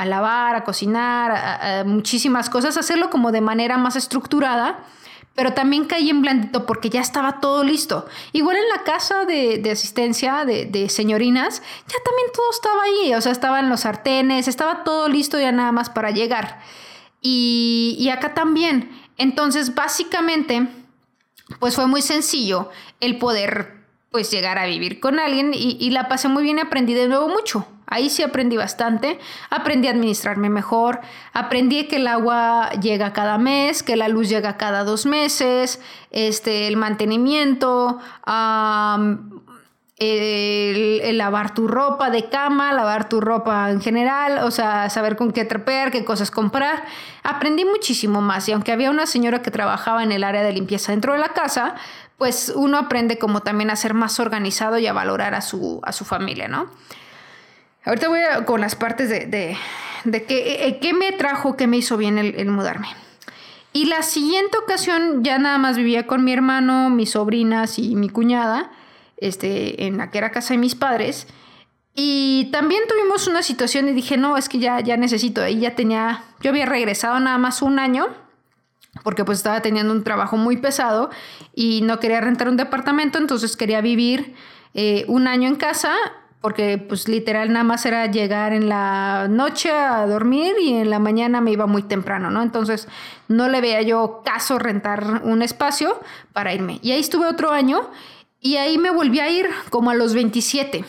lavar, 0.05 0.55
a 0.55 0.63
cocinar, 0.63 1.84
muchísimas 1.88 2.51
cosas, 2.51 2.77
hacerlo 2.77 3.10
como 3.10 3.32
de 3.32 3.41
manera 3.41 3.79
más 3.79 3.96
estructurada 3.96 4.84
pero 5.36 5.54
también 5.54 5.86
caí 5.86 6.10
en 6.10 6.22
blandito 6.22 6.65
porque 6.65 6.89
ya 6.89 7.01
estaba 7.01 7.42
todo 7.42 7.63
listo. 7.63 8.06
Igual 8.32 8.58
en 8.58 8.70
la 8.70 8.84
casa 8.84 9.25
de, 9.25 9.62
asistencia 9.70 10.46
de, 10.46 10.89
señorinas, 10.89 11.62
ya 11.88 11.98
también 12.04 12.27
todo 12.34 12.50
estaba 12.51 12.84
ahí, 12.84 13.13
o 13.13 13.22
sea, 13.22 13.34
estaban 13.34 13.70
los 13.70 13.82
sartenes, 13.82 14.48
estaba 14.48 14.84
todo 14.84 15.10
listo 15.10 15.39
ya 15.39 15.51
nada 15.51 15.74
más 15.74 15.89
para 15.89 16.12
llegar. 16.12 16.60
Y, 17.22 17.98
y 18.00 18.10
acá 18.10 18.34
también. 18.34 18.89
Entonces, 19.18 19.75
básicamente, 19.75 20.68
pues 21.60 21.75
fue 21.75 21.88
muy 21.88 22.01
sencillo 22.01 22.70
el 23.01 23.18
poder 23.18 23.85
pues 24.15 24.31
llegar 24.31 24.57
a 24.57 24.65
vivir 24.65 25.01
con 25.01 25.19
alguien 25.19 25.51
y, 25.53 25.89
la 25.89 26.07
pasé 26.07 26.29
muy 26.29 26.41
bien 26.41 26.57
y 26.57 26.62
aprendí 26.62 26.93
de 26.93 27.10
nuevo 27.10 27.27
mucho. 27.27 27.67
Ahí 27.86 28.10
sí 28.10 28.24
aprendí 28.24 28.55
bastante, 28.55 29.19
aprendí 29.50 29.89
a 29.89 29.91
administrarme 29.91 30.50
mejor, 30.50 31.01
aprendí 31.34 31.89
que 31.89 31.98
el 31.98 32.07
agua 32.07 32.69
llega 32.81 33.12
cada 33.12 33.38
mes, 33.38 33.84
que 33.84 33.98
la 33.98 34.07
luz 34.07 34.29
llega 34.29 34.55
cada 34.55 34.86
dos 34.86 35.05
meses, 35.05 35.81
este, 36.12 36.69
el 36.69 36.77
mantenimiento, 36.77 38.00
el, 39.98 41.17
lavar 41.17 41.53
tu 41.53 41.67
ropa 41.67 42.10
de 42.10 42.29
cama, 42.29 42.72
lavar 42.72 43.10
tu 43.10 43.19
ropa 43.19 43.69
en 43.69 43.81
general, 43.81 44.45
o 44.45 44.51
sea, 44.51 44.89
saber 44.89 45.17
con 45.17 45.31
qué 45.31 45.43
trapear, 45.43 45.91
qué 45.91 46.05
cosas 46.05 46.31
comprar. 46.31 46.86
Aprendí 47.22 47.65
muchísimo 47.65 48.22
más 48.22 48.48
y 48.48 48.53
aunque 48.53 48.72
había 48.72 48.91
una 48.91 49.07
señora 49.07 49.41
que 49.41 49.51
trabajaba 49.51 50.03
en 50.03 50.13
el 50.13 50.24
área 50.24 50.41
de 50.41 50.53
limpieza 50.53 50.93
dentro 50.93 51.12
de 51.12 51.19
la 51.19 51.34
casa, 51.34 51.75
pues 52.17 52.51
uno 52.55 52.77
aprende 52.77 53.17
como 53.17 53.41
también 53.41 53.69
a 53.69 53.75
ser 53.75 53.93
más 53.93 54.19
organizado 54.19 54.77
y 54.77 54.88
a 54.88 54.93
valorar 54.93 55.34
a 55.36 55.41
su, 55.41 55.81
a 55.84 55.91
su 55.91 56.05
familia, 56.05 56.48
¿no? 56.48 56.69
Ahorita 57.86 58.07
voy 58.07 58.19
con 58.45 58.62
las 58.62 58.75
partes 58.75 59.10
de, 59.10 59.27
de, 59.27 59.57
eh, 60.29 60.79
qué, 60.81 60.93
me 60.93 61.12
trajo, 61.12 61.55
qué 61.55 61.67
me 61.67 61.77
hizo 61.77 61.98
bien 61.98 62.17
el, 62.17 62.48
mudarme. 62.48 62.88
Y 63.74 63.86
la 63.86 64.01
siguiente 64.01 64.57
ocasión 64.57 65.24
ya 65.24 65.38
nada 65.38 65.57
más 65.60 65.77
vivía 65.77 66.07
con 66.07 66.24
mi 66.24 66.34
hermano, 66.34 66.89
mis 66.89 67.12
sobrinas 67.12 67.77
y 67.77 67.95
mi 67.95 68.10
cuñada, 68.10 68.72
este, 69.17 69.86
en 69.86 69.98
la 69.98 70.10
que 70.10 70.17
era 70.17 70.31
casa 70.31 70.55
de 70.55 70.57
mis 70.57 70.74
padres. 70.74 71.27
Y 71.93 72.50
también 72.51 72.84
tuvimos 72.88 73.27
una 73.27 73.43
situación 73.43 73.88
y 73.88 73.93
dije, 73.93 74.17
no, 74.17 74.36
es 74.36 74.50
que 74.50 74.57
ya, 74.57 74.79
ya 74.79 74.98
necesito. 74.98 75.41
Ahí 75.41 75.60
ya 75.60 75.75
tenía, 75.75 76.24
yo 76.41 76.50
había 76.50 76.65
regresado 76.65 77.19
nada 77.19 77.38
más 77.38 77.62
un 77.62 77.77
año, 77.77 78.07
porque 79.04 79.25
pues 79.25 79.40
estaba 79.40 79.62
teniendo 79.62 79.94
un 79.94 80.04
trabajo 80.04 80.38
muy 80.38 80.58
pesado 80.58 81.10
y 81.54 81.82
no 81.82 82.00
quería 82.00 82.22
rentar 82.22 82.50
un 82.50 82.58
departamento, 82.58 83.18
entonces 83.18 83.56
quería 83.58 83.82
vivir 83.82 84.36
eh, 84.74 85.06
un 85.08 85.28
año 85.28 85.48
en 85.48 85.56
casa 85.56 85.96
porque 86.46 86.78
pues 86.78 87.08
literal 87.08 87.52
nada 87.52 87.64
más 87.64 87.88
era 87.88 88.06
llegar 88.06 88.54
en 88.54 88.70
la 88.70 89.25
noche 89.28 89.72
a 89.72 90.06
dormir 90.06 90.54
y 90.62 90.75
en 90.75 90.92
la 90.92 91.00
mañana 91.00 91.42
me 91.42 91.52
iba 91.52 91.66
muy 91.66 91.82
temprano, 91.82 92.30
¿no? 92.30 92.44
Entonces 92.44 92.88
no 93.28 93.50
le 93.50 93.62
veía 93.62 93.82
yo 93.82 94.22
caso 94.24 94.60
rentar 94.60 95.22
un 95.24 95.42
espacio 95.42 96.00
para 96.34 96.54
irme. 96.54 96.78
Y 96.84 96.92
ahí 96.92 97.00
estuve 97.00 97.25
otro 97.25 97.50
año 97.50 97.90
y 98.40 98.58
ahí 98.58 98.78
me 98.78 98.92
volví 98.92 99.20
a 99.20 99.30
ir 99.32 99.50
como 99.72 99.90
a 99.90 99.96
los 99.96 100.14
27. 100.14 100.86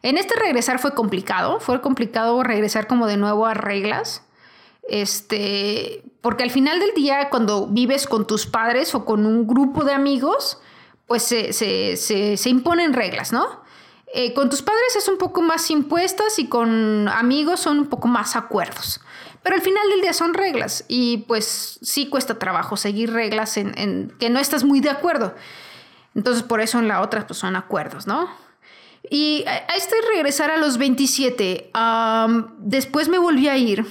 En 0.00 0.16
este 0.16 0.34
regresar 0.34 0.78
fue 0.78 0.94
complicado, 0.94 1.60
fue 1.60 1.82
complicado 1.82 2.42
regresar 2.42 2.86
como 2.86 3.06
de 3.06 3.18
nuevo 3.18 3.44
a 3.44 3.52
reglas. 3.52 4.22
Este, 4.88 6.04
porque 6.24 6.42
al 6.42 6.50
final 6.50 6.80
del 6.80 6.94
día, 6.94 7.28
cuando 7.28 7.66
vives 7.66 8.06
con 8.06 8.26
tus 8.26 8.46
padres 8.46 8.94
o 8.94 9.04
con 9.04 9.26
un 9.26 9.46
grupo 9.46 9.84
de 9.84 9.92
amigos, 9.92 10.58
pues 11.06 11.22
se, 11.22 11.52
se, 11.52 11.98
se 11.98 12.48
imponen 12.48 12.94
reglas, 12.94 13.30
¿no? 13.30 13.62
Eh, 14.14 14.32
con 14.32 14.48
tus 14.48 14.62
padres 14.62 14.96
es 14.96 15.06
un 15.06 15.18
poco 15.18 15.42
más 15.42 15.70
impuestas 15.70 16.38
y 16.38 16.46
con 16.46 17.08
amigos 17.08 17.60
son 17.60 17.78
un 17.78 17.88
poco 17.88 18.08
más 18.08 18.36
acuerdos. 18.36 19.02
Pero 19.42 19.54
al 19.54 19.60
final 19.60 19.90
del 19.90 20.00
día 20.00 20.14
son 20.14 20.32
reglas 20.32 20.86
y 20.88 21.18
pues 21.28 21.78
sí 21.82 22.08
cuesta 22.08 22.38
trabajo 22.38 22.78
seguir 22.78 23.12
reglas 23.12 23.58
en, 23.58 24.14
que 24.18 24.30
no 24.30 24.40
estás 24.40 24.64
muy 24.64 24.80
de 24.80 24.88
acuerdo. 24.88 25.34
Entonces 26.14 26.42
por 26.42 26.62
eso 26.62 26.78
en 26.78 26.88
la 26.88 27.02
otra 27.02 27.26
pues 27.26 27.38
son 27.38 27.54
acuerdos, 27.54 28.06
¿no? 28.06 28.30
Y 29.10 29.44
a, 29.46 29.74
este 29.76 29.94
regresar 30.14 30.50
a 30.50 30.56
los 30.56 30.78
27, 30.78 31.70
después 32.60 33.10
me 33.10 33.18
volví 33.18 33.48
a 33.48 33.58
ir. 33.58 33.84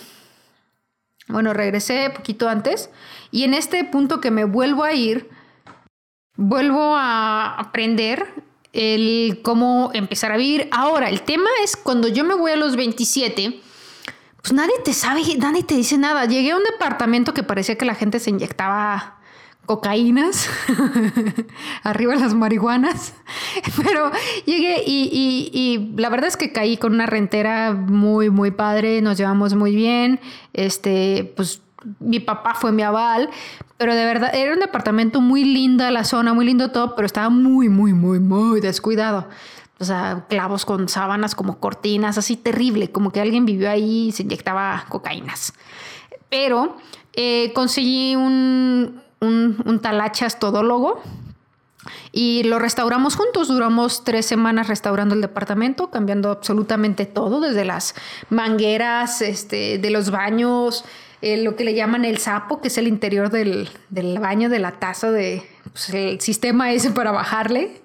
Bueno, 1.28 1.54
regresé 1.54 2.10
poquito 2.10 2.50
antes 2.50 2.90
y 3.32 3.44
en 3.44 3.54
este 3.54 3.84
punto 3.86 4.20
que 4.20 4.32
me 4.32 4.44
vuelvo 4.44 4.84
a 4.84 4.94
ir, 4.94 5.30
vuelvo 6.36 6.96
a 6.96 7.56
aprender 7.58 8.34
el 8.74 9.40
cómo 9.44 9.92
empezar 9.94 10.32
a 10.32 10.38
vivir. 10.38 10.68
Ahora, 10.72 11.10
el 11.10 11.22
tema 11.22 11.50
es 11.64 11.78
cuando 11.78 12.08
yo 12.08 12.24
me 12.24 12.34
voy 12.34 12.52
a 12.52 12.56
los 12.56 12.76
27, 12.76 13.62
pues 14.42 14.54
nadie 14.54 14.74
te 14.84 14.94
sabe, 14.94 15.22
nadie 15.38 15.64
te 15.64 15.76
dice 15.76 15.98
nada. 15.98 16.26
Llegué 16.26 16.52
a 16.52 16.58
un 16.58 16.64
departamento 16.64 17.34
que 17.34 17.44
parecía 17.44 17.78
que 17.78 17.86
la 17.86 17.96
gente 17.96 18.20
se 18.20 18.30
inyectaba 18.30 19.20
cocaínas, 19.66 20.50
arriba 21.84 22.16
las 22.16 22.34
marihuanas, 22.34 23.14
pero 23.84 24.12
llegué 24.46 24.84
y, 24.86 25.50
y, 25.54 25.96
la 26.00 26.10
verdad 26.10 26.28
es 26.28 26.38
que 26.38 26.52
caí 26.52 26.78
con 26.78 26.94
una 26.94 27.06
rentera 27.06 27.74
muy, 27.74 28.30
muy 28.30 28.52
padre, 28.52 29.02
nos 29.02 29.18
llevamos 29.18 29.54
muy 29.54 29.76
bien, 29.76 30.20
este, 30.54 31.34
pues 31.36 31.62
mi 32.00 32.20
papá 32.20 32.56
fue 32.56 32.72
mi 32.72 32.82
aval, 32.82 33.30
pero 33.78 33.96
de 33.96 34.06
verdad 34.06 34.34
era 34.34 34.54
un 34.54 34.60
departamento 34.60 35.22
muy 35.22 35.44
linda 35.44 35.92
la 35.92 36.04
zona, 36.04 36.34
muy 36.34 36.46
lindo 36.46 36.72
todo, 36.72 36.96
pero 36.96 37.06
estaba 37.06 37.30
muy, 37.30 37.70
muy, 37.70 37.94
muy, 37.94 38.20
muy 38.20 38.62
descuidado. 38.62 39.28
O 39.80 39.86
sea, 39.86 40.26
clavos 40.30 40.66
con 40.66 40.88
sábanas 40.88 41.36
como 41.36 41.60
cortinas, 41.60 42.18
así 42.18 42.38
terrible, 42.38 42.92
como 42.92 43.12
que 43.12 43.20
alguien 43.20 43.46
vivió 43.46 43.70
ahí 43.70 44.08
y 44.08 44.12
se 44.12 44.24
inyectaba 44.24 44.86
cocaínas. 44.88 45.54
Pero 46.30 46.78
eh, 47.14 47.52
conseguí 47.54 48.16
un, 48.16 49.02
un, 49.24 49.80
talachas 49.82 50.40
todólogo 50.40 51.02
y 52.12 52.44
lo 52.44 52.60
restauramos 52.60 53.16
juntos. 53.16 53.48
Duramos 53.48 54.04
tres 54.04 54.26
semanas 54.26 54.68
restaurando 54.68 55.16
el 55.16 55.22
departamento, 55.22 55.90
cambiando 55.90 56.32
absolutamente 56.32 57.06
todo, 57.06 57.42
desde 57.42 57.66
las 57.66 57.96
mangueras, 58.30 59.22
este, 59.22 59.78
de 59.78 59.90
los 59.90 60.12
baños, 60.12 60.86
eh, 61.22 61.38
lo 61.38 61.56
que 61.56 61.64
le 61.64 61.74
llaman 61.74 62.06
el 62.06 62.18
sapo, 62.18 62.62
que 62.62 62.68
es 62.68 62.78
el 62.78 62.88
interior 62.88 63.30
del, 63.30 63.70
baño, 64.20 64.50
de 64.50 64.60
la 64.60 64.74
taza, 64.74 65.12
de, 65.12 65.44
pues, 65.72 65.90
el 65.90 66.22
sistema 66.22 66.72
ese 66.72 66.92
para 66.92 67.12
bajarle. 67.12 67.82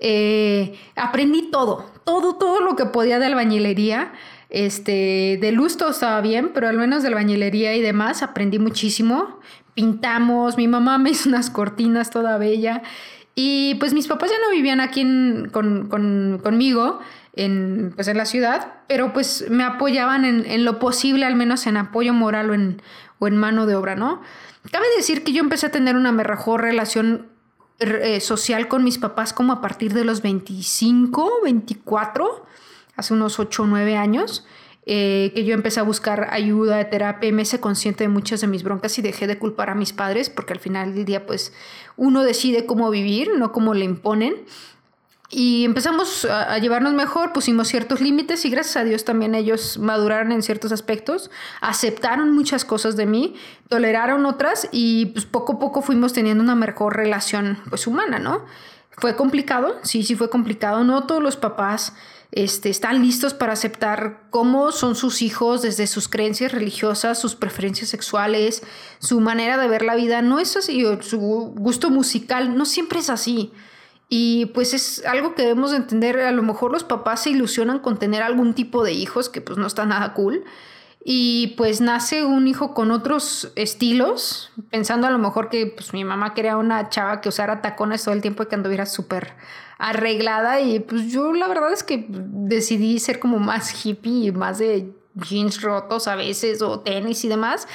Eh, 0.00 0.78
aprendí 0.96 1.50
todo, 1.50 1.84
todo, 2.04 2.36
todo 2.36 2.60
lo 2.60 2.76
que 2.76 2.86
podía 2.86 3.18
de 3.18 3.26
albañilería. 3.26 4.12
Este, 4.50 5.38
de 5.38 5.52
luz 5.52 5.76
estaba 5.76 6.22
bien, 6.22 6.52
pero 6.54 6.68
al 6.68 6.78
menos 6.78 7.02
de 7.02 7.08
albañilería 7.08 7.76
y 7.76 7.82
demás 7.82 8.22
aprendí 8.22 8.58
muchísimo 8.58 9.38
pintamos, 9.78 10.56
mi 10.56 10.66
mamá 10.66 10.98
me 10.98 11.10
hizo 11.10 11.28
unas 11.28 11.50
cortinas 11.50 12.10
toda 12.10 12.36
bella 12.36 12.82
y 13.36 13.76
pues 13.76 13.94
mis 13.94 14.08
papás 14.08 14.28
ya 14.28 14.36
no 14.44 14.50
vivían 14.50 14.80
aquí 14.80 15.06
conmigo 15.52 16.98
en, 17.34 17.92
pues 17.94 18.08
en 18.08 18.16
la 18.16 18.26
ciudad, 18.26 18.72
pero 18.88 19.12
pues 19.12 19.48
me 19.48 19.62
apoyaban 19.62 20.24
en, 20.24 20.64
lo 20.64 20.80
posible, 20.80 21.26
al 21.26 21.36
menos 21.36 21.68
en 21.68 21.76
apoyo 21.76 22.12
moral 22.12 22.50
o 22.50 22.54
en, 22.54 22.82
o 23.20 23.28
en 23.28 23.36
mano 23.36 23.66
de 23.66 23.76
obra, 23.76 23.94
¿no? 23.94 24.20
Cabe 24.72 24.86
decir 24.96 25.22
que 25.22 25.32
yo 25.32 25.44
empecé 25.44 25.66
a 25.66 25.70
tener 25.70 25.94
una 25.94 26.10
mejor 26.10 26.62
relación 26.62 27.28
eh, 27.78 28.18
social 28.18 28.66
con 28.66 28.82
mis 28.82 28.98
papás 28.98 29.32
como 29.32 29.52
a 29.52 29.60
partir 29.60 29.94
de 29.94 30.04
los 30.04 30.22
25, 30.22 31.42
24, 31.44 32.44
hace 32.96 33.14
unos 33.14 33.38
8 33.38 33.62
o 33.62 33.66
9 33.66 33.96
años. 33.96 34.44
Eh, 34.90 35.32
que 35.34 35.44
yo 35.44 35.52
empecé 35.52 35.80
a 35.80 35.82
buscar 35.82 36.28
ayuda 36.30 36.78
de 36.78 36.86
terapia 36.86 37.30
me 37.30 37.42
hice 37.42 37.60
consciente 37.60 38.04
de 38.04 38.08
muchas 38.08 38.40
de 38.40 38.46
mis 38.46 38.62
broncas 38.62 38.98
y 38.98 39.02
dejé 39.02 39.26
de 39.26 39.38
culpar 39.38 39.68
a 39.68 39.74
mis 39.74 39.92
padres 39.92 40.30
porque 40.30 40.54
al 40.54 40.60
final 40.60 40.94
del 40.94 41.04
día 41.04 41.26
pues 41.26 41.52
uno 41.98 42.22
decide 42.22 42.64
cómo 42.64 42.88
vivir, 42.88 43.32
no 43.36 43.52
cómo 43.52 43.74
le 43.74 43.84
imponen. 43.84 44.46
Y 45.28 45.66
empezamos 45.66 46.24
a, 46.24 46.56
llevarnos 46.56 46.94
mejor, 46.94 47.34
pusimos 47.34 47.68
ciertos 47.68 48.00
límites 48.00 48.46
y 48.46 48.48
gracias 48.48 48.78
a 48.78 48.84
Dios 48.84 49.04
también 49.04 49.34
ellos 49.34 49.76
maduraron 49.76 50.32
en 50.32 50.42
ciertos 50.42 50.72
aspectos, 50.72 51.30
aceptaron 51.60 52.34
muchas 52.34 52.64
cosas 52.64 52.96
de 52.96 53.04
mí, 53.04 53.34
toleraron 53.68 54.24
otras 54.24 54.70
y 54.72 55.04
pues 55.06 55.26
poco 55.26 55.52
a 55.52 55.58
poco 55.58 55.82
fuimos 55.82 56.14
teniendo 56.14 56.42
una 56.42 56.54
mejor 56.54 56.96
relación 56.96 57.58
pues 57.68 57.86
humana, 57.86 58.18
¿no? 58.18 58.46
Fue 58.92 59.16
complicado, 59.16 59.78
sí, 59.82 60.02
sí 60.02 60.14
fue 60.14 60.30
complicado, 60.30 60.82
no 60.82 61.04
todos 61.04 61.22
los 61.22 61.36
papás 61.36 61.92
este, 62.30 62.68
están 62.68 63.00
listos 63.02 63.32
para 63.32 63.54
aceptar 63.54 64.24
cómo 64.30 64.70
son 64.70 64.94
sus 64.94 65.22
hijos 65.22 65.62
desde 65.62 65.86
sus 65.86 66.08
creencias 66.08 66.52
religiosas, 66.52 67.18
sus 67.18 67.34
preferencias 67.34 67.88
sexuales, 67.88 68.62
su 68.98 69.20
manera 69.20 69.56
de 69.56 69.68
ver 69.68 69.82
la 69.82 69.94
vida. 69.94 70.20
No 70.20 70.38
es 70.38 70.56
así, 70.56 70.84
su 71.00 71.18
gusto 71.18 71.90
musical, 71.90 72.56
no 72.56 72.66
siempre 72.66 72.98
es 72.98 73.08
así. 73.08 73.52
Y 74.10 74.46
pues 74.46 74.74
es 74.74 75.04
algo 75.06 75.34
que 75.34 75.42
debemos 75.42 75.72
entender. 75.72 76.20
A 76.20 76.32
lo 76.32 76.42
mejor 76.42 76.72
los 76.72 76.84
papás 76.84 77.22
se 77.22 77.30
ilusionan 77.30 77.78
con 77.78 77.98
tener 77.98 78.22
algún 78.22 78.54
tipo 78.54 78.84
de 78.84 78.92
hijos 78.92 79.28
que 79.28 79.40
pues 79.40 79.58
no 79.58 79.66
está 79.66 79.86
nada 79.86 80.14
cool. 80.14 80.44
Y 81.04 81.54
pues 81.56 81.80
nace 81.80 82.24
un 82.24 82.48
hijo 82.48 82.74
con 82.74 82.90
otros 82.90 83.52
estilos, 83.54 84.50
pensando 84.70 85.06
a 85.06 85.10
lo 85.10 85.18
mejor 85.18 85.48
que 85.48 85.66
pues 85.66 85.94
mi 85.94 86.04
mamá 86.04 86.34
quería 86.34 86.56
una 86.58 86.90
chava 86.90 87.20
que 87.20 87.30
usara 87.30 87.62
tacones 87.62 88.04
todo 88.04 88.14
el 88.14 88.20
tiempo 88.20 88.42
y 88.42 88.46
que 88.46 88.54
anduviera 88.54 88.84
súper 88.84 89.34
arreglada 89.78 90.60
y 90.60 90.80
pues 90.80 91.12
yo 91.12 91.32
la 91.32 91.46
verdad 91.46 91.72
es 91.72 91.84
que 91.84 92.06
decidí 92.08 92.98
ser 92.98 93.20
como 93.20 93.38
más 93.38 93.84
hippie 93.84 94.26
y 94.26 94.32
más 94.32 94.58
de 94.58 94.92
jeans 95.14 95.62
rotos 95.62 96.08
a 96.08 96.16
veces 96.16 96.62
o 96.62 96.80
tenis 96.80 97.24
y 97.24 97.28
demás. 97.28 97.66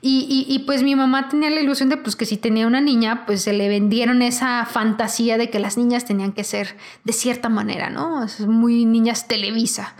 Y, 0.00 0.46
y, 0.48 0.58
pues 0.60 0.82
mi 0.82 0.94
mamá 0.94 1.28
tenía 1.28 1.50
la 1.50 1.60
ilusión 1.60 1.88
de 1.88 1.96
pues 1.96 2.16
que 2.16 2.26
si 2.26 2.36
tenía 2.36 2.66
una 2.66 2.80
niña, 2.80 3.24
pues 3.26 3.42
se 3.42 3.52
le 3.52 3.68
vendieron 3.68 4.22
esa 4.22 4.66
fantasía 4.66 5.38
de 5.38 5.50
que 5.50 5.58
las 5.58 5.76
niñas 5.76 6.04
tenían 6.04 6.32
que 6.32 6.44
ser 6.44 6.76
de 7.04 7.12
cierta 7.12 7.48
manera, 7.48 7.90
¿no? 7.90 8.24
Es 8.24 8.40
muy 8.40 8.84
niñas 8.84 9.28
televisa. 9.28 9.94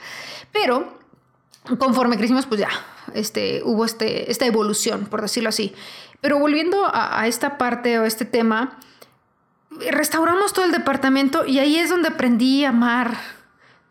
Pero 0.52 0.98
conforme 1.78 2.16
crecimos, 2.16 2.46
pues 2.46 2.60
ya, 2.60 2.70
este, 3.14 3.62
hubo 3.64 3.84
este, 3.84 4.30
esta 4.30 4.46
evolución, 4.46 5.06
por 5.06 5.22
decirlo 5.22 5.48
así. 5.48 5.74
Pero 6.20 6.38
volviendo 6.38 6.84
a, 6.86 7.20
a 7.20 7.26
esta 7.26 7.58
parte 7.58 7.98
o 7.98 8.04
este 8.04 8.24
tema, 8.24 8.78
restauramos 9.90 10.52
todo 10.52 10.64
el 10.64 10.72
departamento 10.72 11.44
y 11.46 11.58
ahí 11.58 11.76
es 11.76 11.90
donde 11.90 12.08
aprendí 12.08 12.64
a 12.64 12.70
amar 12.70 13.16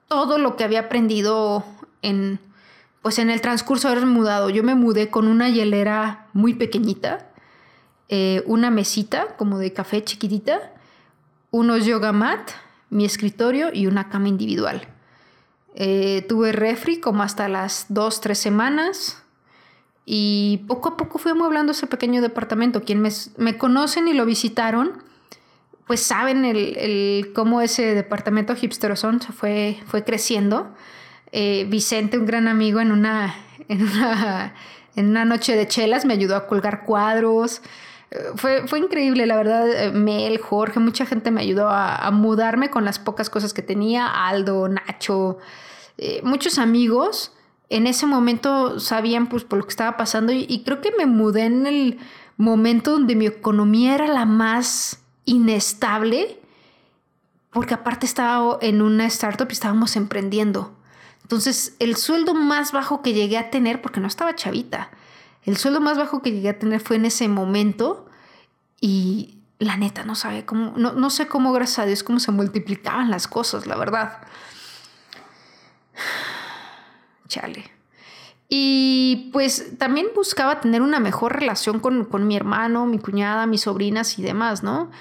todo 0.07 0.37
lo 0.37 0.55
que 0.55 0.63
había 0.63 0.81
aprendido 0.81 1.63
en 2.01 2.39
pues 3.01 3.17
en 3.17 3.29
el 3.29 3.41
transcurso 3.41 3.87
de 3.87 3.95
haber 3.95 4.07
mudado. 4.07 4.49
Yo 4.49 4.63
me 4.63 4.75
mudé 4.75 5.09
con 5.09 5.27
una 5.27 5.49
hielera 5.49 6.27
muy 6.33 6.53
pequeñita, 6.53 7.29
eh, 8.09 8.43
una 8.45 8.69
mesita 8.69 9.35
como 9.37 9.57
de 9.57 9.73
café 9.73 10.03
chiquitita, 10.03 10.73
unos 11.49 11.85
yoga 11.85 12.11
mat, 12.11 12.51
mi 12.89 13.05
escritorio 13.05 13.69
y 13.73 13.87
una 13.87 14.09
cama 14.09 14.27
individual. 14.27 14.87
Eh, 15.73 16.25
tuve 16.27 16.51
refri 16.51 16.99
como 16.99 17.23
hasta 17.23 17.47
las 17.47 17.85
dos, 17.89 18.21
tres 18.21 18.37
semanas 18.37 19.23
y 20.05 20.63
poco 20.67 20.89
a 20.89 20.97
poco 20.97 21.17
fui 21.17 21.31
amueblando 21.31 21.71
ese 21.71 21.87
pequeño 21.87 22.21
departamento. 22.21 22.83
Quien 22.83 23.01
me, 23.01 23.09
me 23.37 23.57
conocen 23.57 24.07
y 24.07 24.13
lo 24.13 24.25
visitaron, 24.25 25.03
pues 25.91 26.03
saben 26.03 26.45
el, 26.45 27.33
cómo 27.35 27.59
ese 27.59 27.95
departamento 27.95 28.55
hipsterosón 28.55 29.19
fue, 29.19 29.77
fue 29.87 30.05
creciendo. 30.05 30.73
Eh, 31.33 31.65
Vicente, 31.67 32.17
un 32.17 32.25
gran 32.25 32.47
amigo, 32.47 32.79
en 32.79 32.93
una, 32.93 33.35
en, 33.67 33.83
una, 33.83 34.55
en 34.95 35.09
una 35.09 35.25
noche 35.25 35.53
de 35.53 35.67
chelas 35.67 36.05
me 36.05 36.13
ayudó 36.13 36.37
a 36.37 36.47
colgar 36.47 36.85
cuadros. 36.85 37.61
Eh, 38.09 38.19
fue, 38.37 38.69
fue, 38.69 38.79
increíble, 38.79 39.25
la 39.25 39.35
verdad. 39.35 39.69
Eh, 39.69 39.91
Mel, 39.91 40.37
Jorge, 40.37 40.79
mucha 40.79 41.05
gente 41.05 41.29
me 41.29 41.41
ayudó 41.41 41.67
a, 41.69 42.09
mudarme 42.11 42.69
con 42.69 42.85
las 42.85 42.97
pocas 42.97 43.29
cosas 43.29 43.51
que 43.51 43.61
tenía. 43.61 44.07
Aldo, 44.07 44.69
Nacho, 44.69 45.39
muchos 46.23 46.57
amigos. 46.57 47.33
En 47.67 47.85
ese 47.85 48.05
momento 48.05 48.79
sabían 48.79 49.27
pues 49.27 49.43
por 49.43 49.59
lo 49.59 49.65
que 49.65 49.71
estaba 49.71 49.97
pasando 49.97 50.31
y 50.31 50.63
creo 50.63 50.79
que 50.79 50.93
me 50.97 51.05
mudé 51.05 51.47
en 51.47 51.67
el 51.67 51.99
momento 52.37 52.91
donde 52.91 53.17
mi 53.17 53.25
economía 53.25 53.93
era 53.93 54.07
la 54.07 54.25
más 54.25 55.00
inestable, 55.25 56.39
porque 57.51 57.73
aparte 57.73 58.05
estaba 58.05 58.57
en 58.61 58.81
una 58.81 59.05
startup 59.05 59.47
y 59.49 59.53
estábamos 59.53 59.95
emprendiendo. 59.95 60.75
Entonces, 61.21 61.75
el 61.79 61.95
sueldo 61.95 62.33
más 62.33 62.71
bajo 62.71 63.01
que 63.01 63.13
llegué 63.13 63.37
a 63.37 63.49
tener, 63.51 63.81
porque 63.81 63.99
no 63.99 64.07
estaba 64.07 64.35
chavita, 64.35 64.91
el 65.43 65.57
sueldo 65.57 65.81
más 65.81 65.97
bajo 65.97 66.21
que 66.21 66.31
llegué 66.31 66.49
a 66.49 66.59
tener 66.59 66.81
fue 66.81 66.97
en 66.97 67.05
ese 67.05 67.27
momento 67.27 68.05
y 68.79 69.39
la 69.59 69.77
neta 69.77 70.03
no 70.03 70.15
sabe 70.15 70.45
cómo, 70.45 70.73
no, 70.75 70.93
no 70.93 71.09
sé 71.09 71.27
cómo, 71.27 71.51
gracias 71.53 71.79
a 71.79 71.85
Dios, 71.85 72.03
cómo 72.03 72.19
se 72.19 72.31
multiplicaban 72.31 73.09
las 73.09 73.27
cosas, 73.27 73.67
la 73.67 73.75
verdad. 73.75 74.21
Chale. 77.27 77.80
Y 78.53 79.29
pues 79.31 79.77
también 79.77 80.07
buscaba 80.13 80.59
tener 80.59 80.81
una 80.81 80.99
mejor 80.99 81.39
relación 81.39 81.79
con, 81.79 82.03
con, 82.03 82.27
mi 82.27 82.35
hermano, 82.35 82.85
mi 82.85 82.99
cuñada, 82.99 83.45
mis 83.45 83.61
sobrinas 83.61 84.19
y 84.19 84.23
demás, 84.23 84.61
¿no? 84.61 84.91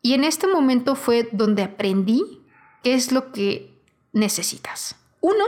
Y 0.00 0.14
en 0.14 0.22
este 0.22 0.46
momento 0.46 0.94
fue 0.94 1.28
donde 1.32 1.64
aprendí 1.64 2.40
qué 2.84 2.94
es 2.94 3.10
lo 3.10 3.32
que 3.32 3.76
necesitas. 4.12 4.94
Uno, 5.20 5.44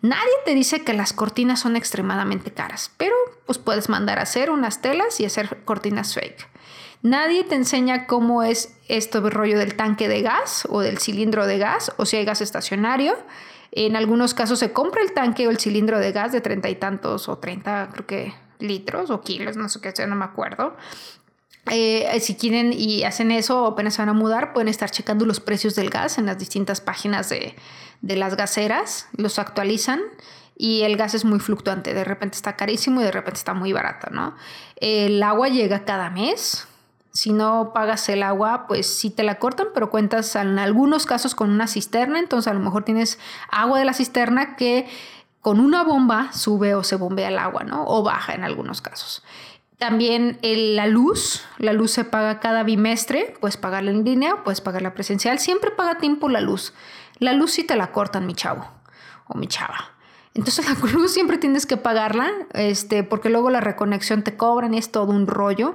nadie 0.00 0.32
te 0.44 0.56
dice 0.56 0.82
que 0.82 0.92
las 0.92 1.12
cortinas 1.12 1.60
son 1.60 1.76
extremadamente 1.76 2.50
caras, 2.50 2.90
pero 2.96 3.14
pues 3.46 3.58
puedes 3.58 3.88
mandar 3.88 4.18
a 4.18 4.22
hacer 4.22 4.50
unas 4.50 4.82
telas 4.82 5.20
y 5.20 5.24
hacer 5.24 5.62
cortinas 5.64 6.14
fake. 6.14 6.48
Nadie 7.02 7.44
te 7.44 7.54
enseña 7.54 8.08
cómo 8.08 8.42
es 8.42 8.76
esto 8.88 9.20
del 9.20 9.30
rollo 9.30 9.56
del 9.56 9.76
tanque 9.76 10.08
de 10.08 10.22
gas 10.22 10.66
o 10.68 10.80
del 10.80 10.98
cilindro 10.98 11.46
de 11.46 11.58
gas 11.58 11.92
o 11.96 12.06
si 12.06 12.16
hay 12.16 12.24
gas 12.24 12.40
estacionario. 12.40 13.16
En 13.72 13.96
algunos 13.96 14.34
casos 14.34 14.58
se 14.58 14.72
compra 14.72 15.02
el 15.02 15.12
tanque 15.12 15.48
o 15.48 15.50
el 15.50 15.58
cilindro 15.58 15.98
de 15.98 16.12
gas 16.12 16.30
de 16.30 16.40
treinta 16.40 16.68
y 16.68 16.76
tantos 16.76 17.28
o 17.28 17.38
treinta, 17.38 17.88
creo 17.90 18.06
que 18.06 18.34
litros 18.58 19.10
o 19.10 19.22
kilos, 19.22 19.56
no 19.56 19.68
sé 19.68 19.80
qué 19.80 19.92
sea, 19.92 20.06
no 20.06 20.14
me 20.14 20.26
acuerdo. 20.26 20.76
Eh, 21.70 22.18
si 22.20 22.34
quieren 22.34 22.72
y 22.72 23.04
hacen 23.04 23.30
eso 23.30 23.62
o 23.62 23.66
apenas 23.68 23.96
van 23.96 24.08
a 24.08 24.12
mudar, 24.12 24.52
pueden 24.52 24.68
estar 24.68 24.90
checando 24.90 25.24
los 25.24 25.40
precios 25.40 25.74
del 25.74 25.90
gas 25.90 26.18
en 26.18 26.26
las 26.26 26.38
distintas 26.38 26.80
páginas 26.80 27.28
de, 27.28 27.54
de 28.02 28.16
las 28.16 28.36
gaseras, 28.36 29.08
los 29.16 29.38
actualizan 29.38 30.00
y 30.56 30.82
el 30.82 30.96
gas 30.96 31.14
es 31.14 31.24
muy 31.24 31.40
fluctuante, 31.40 31.94
de 31.94 32.04
repente 32.04 32.36
está 32.36 32.56
carísimo 32.56 33.00
y 33.00 33.04
de 33.04 33.12
repente 33.12 33.38
está 33.38 33.54
muy 33.54 33.72
barato, 33.72 34.10
¿no? 34.10 34.36
El 34.76 35.22
agua 35.22 35.48
llega 35.48 35.84
cada 35.84 36.10
mes, 36.10 36.66
Si 37.12 37.32
no 37.32 37.72
pagas 37.74 38.08
el 38.08 38.22
agua, 38.22 38.66
pues 38.66 38.86
sí 38.86 39.10
te 39.10 39.22
la 39.22 39.38
cortan, 39.38 39.68
pero 39.74 39.90
cuentas 39.90 40.34
en 40.34 40.58
algunos 40.58 41.04
casos 41.04 41.34
con 41.34 41.50
una 41.50 41.66
cisterna, 41.66 42.18
entonces 42.18 42.50
a 42.50 42.54
lo 42.54 42.60
mejor 42.60 42.84
tienes 42.84 43.18
agua 43.50 43.78
de 43.78 43.84
la 43.84 43.92
cisterna 43.92 44.56
que 44.56 44.88
con 45.42 45.60
una 45.60 45.82
bomba 45.82 46.32
sube 46.32 46.74
o 46.74 46.82
se 46.82 46.96
bombea 46.96 47.28
el 47.28 47.38
agua, 47.38 47.64
¿no? 47.64 47.84
O 47.86 48.02
baja 48.02 48.32
en 48.32 48.44
algunos 48.44 48.80
casos. 48.80 49.22
También 49.76 50.38
la 50.42 50.86
luz, 50.86 51.44
la 51.58 51.72
luz 51.72 51.90
se 51.90 52.04
paga 52.04 52.38
cada 52.38 52.62
bimestre, 52.62 53.34
puedes 53.40 53.56
pagarla 53.56 53.90
en 53.90 54.04
línea, 54.04 54.44
puedes 54.44 54.60
pagarla 54.60 54.94
presencial, 54.94 55.38
siempre 55.40 55.72
paga 55.72 55.98
tiempo 55.98 56.28
la 56.28 56.40
luz. 56.40 56.72
La 57.18 57.32
luz 57.32 57.52
sí 57.52 57.64
te 57.64 57.76
la 57.76 57.90
cortan, 57.90 58.24
mi 58.24 58.34
chavo 58.34 58.64
o 59.26 59.36
mi 59.36 59.48
chava. 59.48 59.91
Entonces 60.34 60.66
la 60.66 60.74
luz 60.92 61.12
siempre 61.12 61.38
tienes 61.38 61.66
que 61.66 61.76
pagarla, 61.76 62.30
este, 62.54 63.02
porque 63.04 63.28
luego 63.28 63.50
la 63.50 63.60
reconexión 63.60 64.22
te 64.22 64.36
cobran 64.36 64.72
y 64.74 64.78
es 64.78 64.90
todo 64.90 65.12
un 65.12 65.26
rollo. 65.26 65.74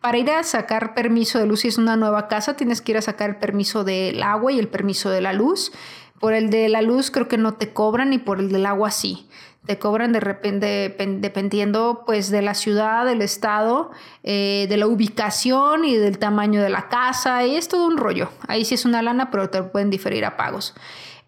Para 0.00 0.18
ir 0.18 0.30
a 0.30 0.42
sacar 0.42 0.94
permiso 0.94 1.38
de 1.38 1.46
luz 1.46 1.60
si 1.60 1.68
es 1.68 1.78
una 1.78 1.96
nueva 1.96 2.28
casa, 2.28 2.54
tienes 2.54 2.82
que 2.82 2.92
ir 2.92 2.98
a 2.98 3.02
sacar 3.02 3.30
el 3.30 3.36
permiso 3.36 3.82
del 3.82 4.22
agua 4.22 4.52
y 4.52 4.58
el 4.58 4.68
permiso 4.68 5.08
de 5.08 5.22
la 5.22 5.32
luz. 5.32 5.72
Por 6.20 6.34
el 6.34 6.50
de 6.50 6.68
la 6.68 6.82
luz 6.82 7.10
creo 7.10 7.28
que 7.28 7.38
no 7.38 7.54
te 7.54 7.72
cobran 7.72 8.12
y 8.12 8.18
por 8.18 8.40
el 8.40 8.50
del 8.50 8.66
agua 8.66 8.90
sí 8.90 9.28
te 9.66 9.78
cobran 9.78 10.12
de 10.12 10.20
repente 10.20 10.94
dependiendo 11.20 12.02
pues 12.04 12.30
de 12.30 12.42
la 12.42 12.54
ciudad, 12.54 13.06
del 13.06 13.22
estado, 13.22 13.90
eh, 14.22 14.66
de 14.68 14.76
la 14.76 14.86
ubicación 14.86 15.84
y 15.84 15.96
del 15.96 16.18
tamaño 16.18 16.62
de 16.62 16.68
la 16.68 16.88
casa 16.88 17.44
y 17.46 17.56
es 17.56 17.68
todo 17.68 17.86
un 17.86 17.96
rollo. 17.96 18.28
Ahí 18.46 18.64
sí 18.64 18.74
es 18.74 18.84
una 18.84 19.02
lana, 19.02 19.30
pero 19.30 19.48
te 19.48 19.62
pueden 19.62 19.90
diferir 19.90 20.24
a 20.24 20.36
pagos. 20.36 20.74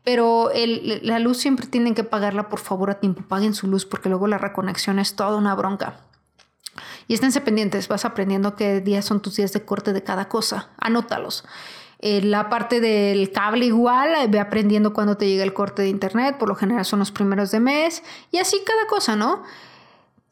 Pero 0.07 0.53
la 0.55 1.19
luz 1.19 1.39
siempre 1.39 1.67
tienen 1.67 1.97
que 1.97 2.05
pagarla 2.05 2.49
por 2.49 2.61
favor 2.61 2.91
a 2.91 3.01
tiempo, 3.01 3.25
paguen 3.27 3.55
su 3.55 3.67
luz 3.67 3.85
porque 3.85 4.09
luego 4.09 4.29
la 4.29 4.39
reconexión 4.39 5.01
es 5.01 5.17
toda 5.17 5.37
una 5.37 5.53
bronca. 5.57 5.97
Y 7.09 7.15
esténse 7.15 7.41
pendientes, 7.41 7.89
vas 7.89 8.05
aprendiendo 8.05 8.55
qué 8.55 8.81
días 8.81 9.05
son 9.05 9.21
tus 9.21 9.35
días 9.35 9.53
de 9.53 9.65
corte 9.65 9.93
de 9.93 10.05
cada 10.05 10.29
cosa, 10.29 10.71
anótalos. 10.79 11.43
Eh, 11.99 12.23
la 12.23 12.49
parte 12.49 12.81
del 12.81 13.33
cable 13.33 13.67
igual, 13.67 14.15
eh, 14.15 14.29
ve 14.29 14.39
aprendiendo 14.39 14.93
cuando 14.93 15.17
te 15.17 15.27
llega 15.27 15.43
el 15.43 15.53
corte 15.53 15.83
de 15.83 15.89
internet, 15.89 16.39
por 16.39 16.49
lo 16.51 16.55
general 16.55 16.85
son 16.85 17.01
los 17.01 17.11
primeros 17.11 17.51
de 17.51 17.59
mes, 17.59 18.05
y 18.31 18.39
así 18.39 18.63
cada 18.65 18.87
cosa, 18.87 19.17
¿no? 19.17 19.43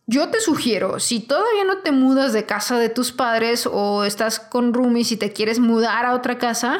Yo 0.07 0.29
te 0.29 0.39
sugiero, 0.39 1.01
si 1.01 1.19
todavía 1.19 1.65
no 1.65 1.79
te 1.79 1.91
mudas 1.91 2.33
de 2.33 2.47
casa 2.47 2.79
de 2.79 2.91
tus 2.91 3.11
padres 3.11 3.67
o 3.67 4.05
estás 4.05 4.39
con 4.39 4.73
roomies 4.73 5.11
y 5.11 5.17
te 5.17 5.33
quieres 5.33 5.59
mudar 5.59 6.07
a 6.07 6.15
otra 6.15 6.39
casa, 6.39 6.79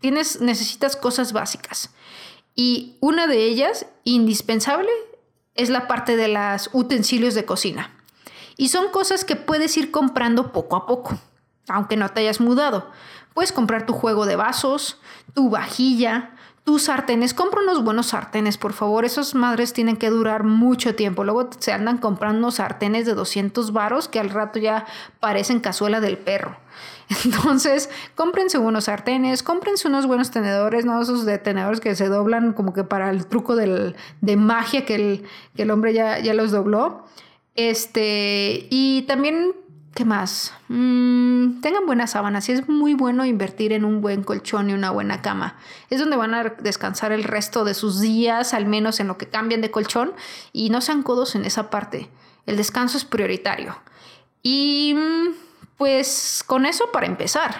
tienes, 0.00 0.40
necesitas 0.40 0.96
cosas 0.96 1.32
básicas. 1.32 1.90
Y 2.54 2.96
una 3.00 3.26
de 3.26 3.44
ellas, 3.44 3.86
indispensable, 4.04 4.90
es 5.54 5.70
la 5.70 5.86
parte 5.86 6.16
de 6.16 6.28
los 6.28 6.70
utensilios 6.72 7.34
de 7.34 7.44
cocina. 7.44 7.94
Y 8.56 8.68
son 8.68 8.90
cosas 8.90 9.24
que 9.24 9.36
puedes 9.36 9.76
ir 9.76 9.90
comprando 9.90 10.52
poco 10.52 10.76
a 10.76 10.86
poco, 10.86 11.18
aunque 11.68 11.96
no 11.96 12.08
te 12.08 12.20
hayas 12.20 12.40
mudado. 12.40 12.90
Puedes 13.34 13.52
comprar 13.52 13.86
tu 13.86 13.92
juego 13.92 14.26
de 14.26 14.36
vasos, 14.36 14.98
tu 15.34 15.50
vajilla, 15.50 16.36
tus 16.64 16.82
sartenes. 16.82 17.34
Compra 17.34 17.62
unos 17.62 17.82
buenos 17.82 18.08
sartenes, 18.08 18.58
por 18.58 18.72
favor. 18.72 19.04
Esas 19.04 19.34
madres 19.34 19.72
tienen 19.72 19.96
que 19.96 20.10
durar 20.10 20.44
mucho 20.44 20.94
tiempo. 20.94 21.24
Luego 21.24 21.48
se 21.58 21.72
andan 21.72 21.98
comprando 21.98 22.50
sartenes 22.50 23.06
de 23.06 23.14
200 23.14 23.72
varos 23.72 24.08
que 24.08 24.20
al 24.20 24.30
rato 24.30 24.58
ya 24.58 24.86
parecen 25.20 25.60
cazuela 25.60 26.00
del 26.00 26.18
perro. 26.18 26.56
Entonces, 27.24 27.88
cómprense 28.14 28.58
unos 28.58 28.84
sartenes, 28.84 29.42
cómprense 29.42 29.88
unos 29.88 30.06
buenos 30.06 30.30
tenedores, 30.30 30.84
no 30.84 31.00
esos 31.00 31.24
de 31.24 31.38
tenedores 31.38 31.80
que 31.80 31.94
se 31.94 32.08
doblan 32.08 32.52
como 32.52 32.72
que 32.72 32.84
para 32.84 33.10
el 33.10 33.26
truco 33.26 33.56
de 33.56 34.36
magia 34.36 34.84
que 34.84 34.94
el, 34.94 35.24
que 35.56 35.62
el 35.62 35.70
hombre 35.70 35.94
ya, 35.94 36.18
ya 36.18 36.34
los 36.34 36.50
dobló. 36.50 37.04
Este, 37.54 38.68
y 38.70 39.02
también 39.02 39.52
¿Qué 39.94 40.04
más? 40.04 40.54
Mm, 40.68 41.60
tengan 41.60 41.86
buenas 41.86 42.12
sábanas 42.12 42.48
y 42.48 42.52
es 42.52 42.68
muy 42.68 42.94
bueno 42.94 43.24
invertir 43.24 43.72
en 43.72 43.84
un 43.84 44.00
buen 44.00 44.22
colchón 44.22 44.70
y 44.70 44.72
una 44.72 44.90
buena 44.90 45.22
cama. 45.22 45.56
Es 45.90 45.98
donde 45.98 46.16
van 46.16 46.34
a 46.34 46.44
descansar 46.44 47.10
el 47.12 47.24
resto 47.24 47.64
de 47.64 47.74
sus 47.74 48.00
días, 48.00 48.54
al 48.54 48.66
menos 48.66 49.00
en 49.00 49.08
lo 49.08 49.18
que 49.18 49.26
cambian 49.26 49.60
de 49.60 49.70
colchón, 49.70 50.12
y 50.52 50.70
no 50.70 50.80
sean 50.80 51.02
codos 51.02 51.34
en 51.34 51.44
esa 51.44 51.70
parte. 51.70 52.08
El 52.46 52.56
descanso 52.56 52.96
es 52.96 53.04
prioritario. 53.04 53.76
Y 54.42 54.94
mm, 54.96 55.34
pues 55.76 56.44
con 56.46 56.66
eso 56.66 56.92
para 56.92 57.06
empezar, 57.06 57.56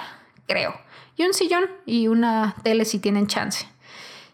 creo. 0.47 0.75
Y 1.17 1.25
un 1.25 1.35
sillón 1.35 1.65
y 1.87 2.09
una 2.09 2.55
tele 2.63 2.85
si 2.85 3.01
tienen 3.01 3.27
chance. 3.27 3.67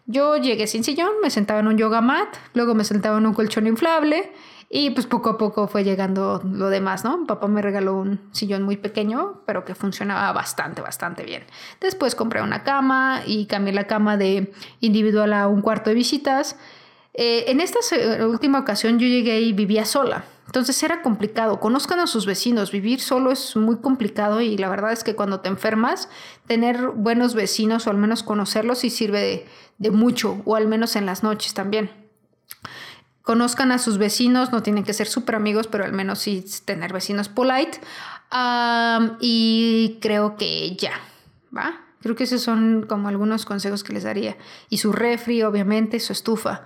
Yo 0.07 0.37
llegué 0.37 0.67
sin 0.67 0.83
sillón, 0.83 1.13
me 1.23 1.31
sentaba 1.31 1.59
en 1.59 1.67
un 1.67 1.77
yoga 1.77 1.99
mat, 2.01 2.29
luego 2.53 2.75
me 2.75 2.83
sentaba 2.83 3.17
en 3.17 3.25
un 3.25 3.33
colchón 3.33 3.65
inflable 3.65 4.31
y 4.69 4.91
pues 4.91 5.07
poco 5.07 5.29
a 5.31 5.37
poco 5.37 5.67
fue 5.67 5.83
llegando 5.83 6.41
lo 6.43 6.69
demás, 6.69 7.03
¿no? 7.03 7.25
papá 7.25 7.47
me 7.47 7.61
regaló 7.61 7.95
un 7.95 8.19
sillón 8.31 8.63
muy 8.63 8.77
pequeño, 8.77 9.41
pero 9.45 9.65
que 9.65 9.73
funcionaba 9.73 10.31
bastante, 10.31 10.81
bastante 10.81 11.23
bien. 11.23 11.43
Después 11.81 12.13
compré 12.13 12.41
una 12.41 12.63
cama 12.63 13.21
y 13.25 13.45
cambié 13.45 13.73
la 13.73 13.87
cama 13.87 14.15
de 14.17 14.53
individual 14.79 15.33
a 15.33 15.47
un 15.47 15.61
cuarto 15.61 15.89
de 15.89 15.95
visitas. 15.95 16.55
Eh, 17.13 17.45
en 17.47 17.59
esta 17.59 17.79
última 18.25 18.59
ocasión 18.59 18.99
yo 18.99 19.07
llegué 19.07 19.41
y 19.41 19.53
vivía 19.53 19.85
sola. 19.85 20.25
Entonces 20.45 20.81
era 20.83 21.01
complicado. 21.01 21.59
Conozcan 21.59 21.99
a 21.99 22.07
sus 22.07 22.25
vecinos. 22.25 22.71
Vivir 22.71 23.01
solo 23.01 23.31
es 23.31 23.55
muy 23.55 23.77
complicado 23.77 24.41
y 24.41 24.57
la 24.57 24.69
verdad 24.69 24.91
es 24.91 25.03
que 25.03 25.15
cuando 25.15 25.39
te 25.39 25.49
enfermas, 25.49 26.07
tener 26.47 26.89
buenos 26.89 27.33
vecinos 27.33 27.87
o 27.87 27.89
al 27.89 27.97
menos 27.97 28.23
conocerlos 28.23 28.79
sí 28.79 28.89
sirve 28.89 29.19
de 29.19 29.45
mucho, 29.79 30.41
o 30.45 30.55
al 30.55 30.67
menos 30.67 30.95
en 30.95 31.05
las 31.05 31.23
noches 31.23 31.53
también 31.53 31.89
conozcan 33.25 33.71
a 33.71 33.79
sus 33.79 33.97
vecinos, 33.97 34.51
no 34.51 34.63
tienen 34.63 34.83
que 34.83 34.93
ser 34.93 35.07
súper 35.07 35.35
amigos, 35.35 35.67
pero 35.67 35.83
al 35.83 35.91
menos 35.91 36.19
sí 36.19 36.45
tener 36.63 36.93
vecinos 36.93 37.27
polite. 37.27 37.81
y 39.19 39.97
creo 39.99 40.37
que 40.37 40.75
ya, 40.75 40.93
¿va? 41.55 41.81
Creo 42.01 42.15
que 42.15 42.25
esos 42.25 42.43
son 42.43 42.85
como 42.87 43.07
algunos 43.07 43.45
consejos 43.45 43.83
que 43.83 43.93
les 43.93 44.03
daría. 44.03 44.37
Y 44.69 44.77
su 44.77 44.93
refri, 44.93 45.41
obviamente, 45.41 45.99
su 45.99 46.13
estufa 46.13 46.65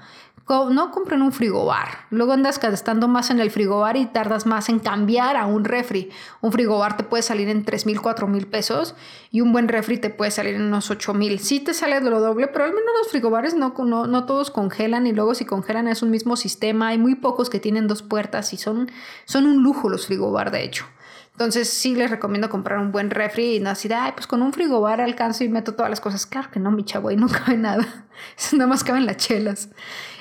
no 0.49 0.89
compren 0.89 1.21
un 1.21 1.31
frigobar. 1.31 2.05
Luego 2.09 2.33
andas 2.33 2.59
gastando 2.59 3.07
más 3.07 3.29
en 3.29 3.39
el 3.39 3.51
frigobar 3.51 3.97
y 3.97 4.07
tardas 4.07 4.47
más 4.47 4.67
en 4.69 4.79
cambiar 4.79 5.37
a 5.37 5.45
un 5.45 5.63
refri. 5.63 6.09
Un 6.41 6.51
frigobar 6.51 6.97
te 6.97 7.03
puede 7.03 7.21
salir 7.21 7.49
en 7.49 7.63
3 7.63 7.85
mil, 7.85 8.01
4 8.01 8.27
mil 8.27 8.47
pesos 8.47 8.95
y 9.29 9.41
un 9.41 9.51
buen 9.51 9.67
refri 9.67 9.97
te 9.99 10.09
puede 10.09 10.31
salir 10.31 10.55
en 10.55 10.63
unos 10.63 10.89
8 10.89 11.13
mil. 11.13 11.39
Sí 11.39 11.59
te 11.59 11.75
sale 11.75 12.01
de 12.01 12.09
lo 12.09 12.19
doble, 12.19 12.47
pero 12.47 12.65
al 12.65 12.71
menos 12.71 12.89
los 12.97 13.11
frigobares 13.11 13.53
no, 13.53 13.75
no, 13.77 14.07
no, 14.07 14.25
todos 14.25 14.49
congelan 14.49 15.05
y 15.05 15.13
luego 15.13 15.35
si 15.35 15.45
congelan 15.45 15.87
es 15.87 16.01
un 16.01 16.09
mismo 16.09 16.35
sistema. 16.35 16.89
Hay 16.89 16.97
muy 16.97 17.13
pocos 17.13 17.49
que 17.51 17.59
tienen 17.59 17.87
dos 17.87 18.01
puertas 18.01 18.51
y 18.53 18.57
son, 18.57 18.89
son 19.25 19.45
un 19.45 19.61
lujo 19.61 19.87
los 19.87 20.07
frigobar, 20.07 20.49
de 20.49 20.63
hecho. 20.63 20.85
Entonces 21.39 21.69
sí 21.69 21.95
les 21.95 22.09
recomiendo 22.09 22.49
comprar 22.49 22.79
un 22.79 22.91
buen 22.91 23.11
refri 23.11 23.55
y 23.55 23.59
no 23.61 23.69
así 23.69 23.87
de, 23.87 23.95
ay, 23.95 24.11
pues 24.13 24.27
con 24.27 24.41
un 24.41 24.51
frigobar 24.51 24.99
alcanzo 24.99 25.45
y 25.45 25.49
meto 25.49 25.73
todas 25.73 25.89
las 25.89 26.01
cosas. 26.01 26.25
Claro 26.25 26.49
que 26.51 26.59
no, 26.59 26.69
mi 26.69 26.83
chavo, 26.83 27.07
ahí 27.07 27.15
no 27.15 27.27
cabe 27.45 27.55
nada. 27.55 28.07
Nada 28.51 28.67
más 28.67 28.83
caben 28.83 29.05
las 29.05 29.17
chelas. 29.17 29.69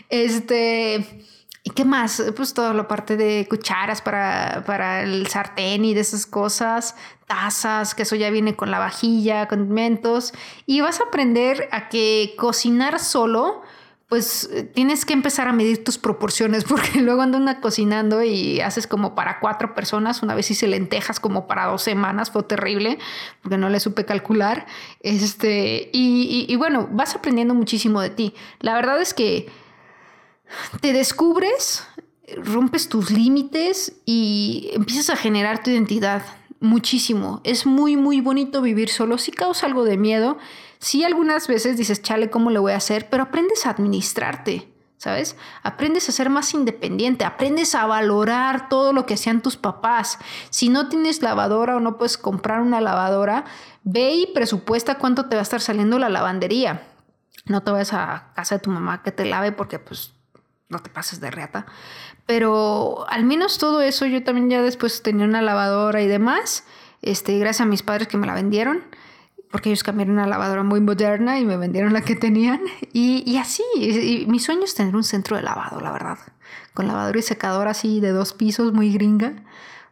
Este, 0.09 1.25
¿y 1.63 1.71
qué 1.71 1.85
más? 1.85 2.23
Pues 2.37 2.55
toda 2.55 2.73
la 2.75 2.89
parte 2.89 3.17
de 3.17 3.47
cucharas 3.49 4.01
para, 4.03 4.63
para 4.67 5.03
el 5.03 5.27
sartén 5.27 5.85
y 5.85 5.95
de 5.95 6.01
esas 6.01 6.27
cosas, 6.27 6.97
tazas, 7.27 7.95
que 7.95 8.03
eso 8.03 8.17
ya 8.17 8.31
viene 8.31 8.57
con 8.57 8.71
la 8.71 8.79
vajilla, 8.79 9.49
condimentos. 9.49 10.33
Y 10.67 10.81
vas 10.81 11.01
a 11.01 11.05
aprender 11.05 11.69
a 11.73 11.89
que 11.89 12.35
cocinar 12.37 12.99
solo 13.01 13.63
pues 14.09 14.49
tienes 14.75 15.05
que 15.05 15.13
empezar 15.13 15.49
a 15.49 15.53
medir 15.53 15.85
tus 15.85 15.99
proporciones 15.99 16.65
porque 16.69 17.01
luego 17.01 17.23
ando 17.23 17.39
cocinando 17.61 18.23
y 18.23 18.61
haces 18.61 18.87
como 18.87 19.15
para 19.15 19.39
cuatro 19.39 19.75
personas. 19.75 20.23
Una 20.23 20.35
vez 20.35 20.51
hice 20.51 20.67
lentejas 20.67 21.21
como 21.21 21.47
para 21.47 21.67
dos 21.67 21.83
semanas, 21.83 22.31
fue 22.31 22.43
terrible 22.43 22.99
porque 23.43 23.59
no 23.59 23.69
le 23.69 23.81
supe 23.81 24.05
calcular. 24.05 24.67
Este, 25.01 25.91
y, 25.93 26.47
y 26.49 26.57
bueno, 26.57 26.89
vas 26.91 27.15
aprendiendo 27.15 27.55
muchísimo 27.55 28.01
de 28.01 28.11
ti. 28.11 28.35
La 28.61 28.75
verdad 28.75 29.01
es 29.01 29.13
que 29.13 29.49
te 30.81 30.93
descubres, 30.93 31.87
rompes 32.37 32.89
tus 32.89 33.11
límites 33.11 33.95
y 34.05 34.71
empiezas 34.73 35.11
a 35.11 35.17
generar 35.17 35.63
tu 35.63 35.71
identidad 35.71 36.23
muchísimo. 36.61 37.41
Es 37.45 37.67
muy, 37.67 37.97
muy 37.97 38.21
bonito 38.21 38.63
vivir 38.63 38.91
solo. 38.91 39.19
Sí 39.19 39.33
causa 39.33 39.67
algo 39.67 39.85
de 39.85 39.97
miedo. 39.97 40.39
Sí 40.79 41.05
algunas 41.05 41.49
veces 41.49 41.77
dices, 41.77 42.03
chale, 42.03 42.31
¿cómo 42.31 42.51
le 42.51 42.59
voy 42.59 42.73
a 42.73 42.77
hacer? 42.77 43.09
Pero 43.09 43.25
aprendes 43.25 43.67
a 43.67 43.71
administrarte. 43.71 44.73
¿Sabes? 44.97 45.37
Aprendes 45.63 46.09
a 46.09 46.13
ser 46.13 46.29
más 46.29 46.53
independiente, 46.55 47.25
aprendes 47.25 47.77
a 47.77 47.87
valorar 47.87 48.69
todo 48.69 48.93
lo 48.93 49.07
que 49.07 49.15
hacían 49.15 49.43
tus 49.43 49.57
papás. 49.57 50.19
Si 50.51 50.71
no 50.71 50.89
tienes 50.89 51.23
lavadora 51.23 51.77
o 51.77 51.81
no 51.81 51.99
puedes 51.99 52.19
comprar 52.19 52.63
una 52.63 52.81
lavadora, 52.81 53.45
ve 53.85 54.11
y 54.15 54.27
presupuesta 54.35 54.97
cuánto 54.97 55.27
te 55.27 55.37
va 55.37 55.43
a 55.43 55.45
estar 55.45 55.61
saliendo 55.61 56.01
la 56.01 56.09
lavandería. 56.09 56.83
No 57.47 57.63
te 57.63 57.71
vayas 57.71 57.93
a 57.93 58.33
casa 58.35 58.57
de 58.57 58.61
tu 58.61 58.71
mamá 58.71 59.05
que 59.05 59.13
te 59.13 59.25
lave 59.25 59.53
porque 59.53 59.79
pues 59.79 60.15
no 60.69 60.79
te 60.81 60.91
pases 60.91 61.21
de 61.21 61.31
reata. 61.31 61.67
Pero 62.27 63.07
al 63.09 63.25
menos 63.25 63.59
todo 63.59 63.81
eso, 63.81 64.07
yo 64.07 64.23
también 64.23 64.51
ya 64.51 64.63
después 64.63 65.03
tenía 65.03 65.25
una 65.25 65.43
lavadora 65.43 66.03
y 66.03 66.07
demás, 66.07 66.65
este, 67.03 67.39
gracias 67.39 67.63
a 67.63 67.71
mis 67.71 67.83
padres 67.83 68.09
que 68.09 68.17
me 68.17 68.27
la 68.27 68.35
vendieron, 68.35 68.85
porque 69.51 69.71
ellos 69.71 69.83
cambiaron 69.83 70.15
una 70.15 70.27
lavadora 70.27 70.63
muy 70.63 70.81
moderna 70.81 71.39
y 71.39 71.47
me 71.47 71.57
vendieron 71.57 71.95
la 71.95 72.03
que 72.03 72.17
tenían. 72.17 72.61
Y, 72.93 73.39
así, 73.39 73.63
mi 74.29 74.41
sueño 74.41 74.65
es 74.65 74.75
tener 74.75 74.95
un 74.95 75.05
centro 75.05 75.37
de 75.37 75.43
lavado, 75.43 75.81
la 75.81 75.91
verdad. 75.91 76.19
Con 76.75 76.87
lavadora 76.87 77.19
y 77.19 77.23
secadora 77.23 77.71
así 77.71 78.01
de 78.01 78.11
dos 78.11 78.35
pisos, 78.35 78.75
muy 78.75 78.93
gringa. 78.93 79.45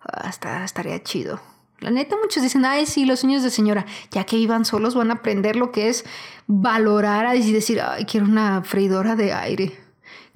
Hasta 0.02 0.62
estaría 0.62 1.02
chido. 1.02 1.40
La 1.80 1.90
neta, 1.90 2.16
muchos 2.20 2.42
dicen, 2.42 2.64
ay, 2.66 2.86
sí, 2.86 3.06
los 3.06 3.20
sueños 3.20 3.42
de 3.42 3.50
señora, 3.50 3.86
ya 4.10 4.24
que 4.24 4.36
vivan 4.36 4.64
solos 4.64 4.94
van 4.94 5.10
a 5.10 5.14
aprender 5.14 5.56
lo 5.56 5.72
que 5.72 5.88
es 5.88 6.04
valorar 6.46 7.34
y 7.36 7.52
decir, 7.52 7.80
ay, 7.80 8.04
quiero 8.04 8.26
una 8.26 8.62
freidora 8.62 9.16
de 9.16 9.32
aire 9.32 9.85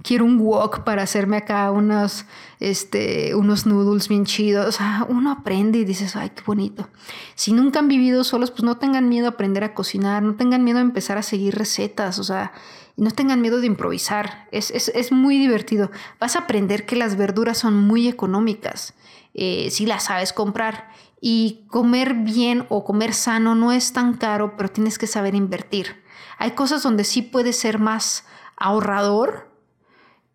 quiero 0.03 0.25
un 0.25 0.39
wok 0.39 0.85
para 0.85 1.03
hacerme 1.03 1.37
acá 1.37 1.71
unos, 1.71 2.25
este, 2.59 3.35
unos 3.35 3.67
noodles 3.67 4.09
bien 4.09 4.25
chidos. 4.25 4.79
Uno 5.09 5.31
aprende 5.31 5.79
y 5.79 5.85
dices, 5.85 6.17
ay, 6.17 6.31
qué 6.31 6.43
bonito. 6.45 6.89
Si 7.35 7.53
nunca 7.53 7.79
han 7.79 7.89
vivido 7.89 8.25
solos, 8.25 8.51
pues 8.51 8.63
no 8.63 8.77
tengan 8.77 9.09
miedo 9.09 9.27
a 9.27 9.31
aprender 9.31 9.65
a 9.65 9.75
cocinar, 9.75 10.23
no 10.23 10.35
tengan 10.35 10.65
miedo 10.65 10.79
a 10.79 10.83
empezar 10.83 11.19
a 11.19 11.23
seguir 11.23 11.55
recetas, 11.55 12.19
o 12.19 12.25
sea, 12.25 12.53
no 12.97 13.11
tengan 13.11 13.41
miedo 13.41 13.61
de 13.61 13.67
improvisar. 13.67 14.49
Es, 14.53 14.71
es, 14.71 15.13
muy 15.13 15.39
divertido. 15.39 15.91
Vas 16.19 16.37
a 16.37 16.41
aprender 16.41 16.87
que 16.87 16.97
las 16.97 17.17
verduras 17.17 17.59
son 17.59 17.75
muy 17.75 18.09
económicas 18.09 18.95
eh, 19.35 19.69
si 19.71 19.87
las 19.87 20.05
sabes 20.05 20.33
comprar. 20.33 20.91
Y 21.23 21.67
comer 21.69 22.15
bien 22.15 22.65
o 22.71 22.85
comer 22.85 23.13
sano 23.13 23.55
no 23.55 23.73
es 23.73 23.93
tan 23.93 24.15
caro, 24.15 24.57
pero 24.57 24.71
tienes 24.71 24.99
que 24.99 25.07
saber 25.07 25.35
invertir. 25.35 26.03
Hay 26.39 26.53
cosas 26.53 26.83
donde 26.83 27.05
sí 27.05 27.21
puedes 27.21 27.59
ser 27.59 27.79
más 27.79 28.25
ahorrador, 28.57 29.50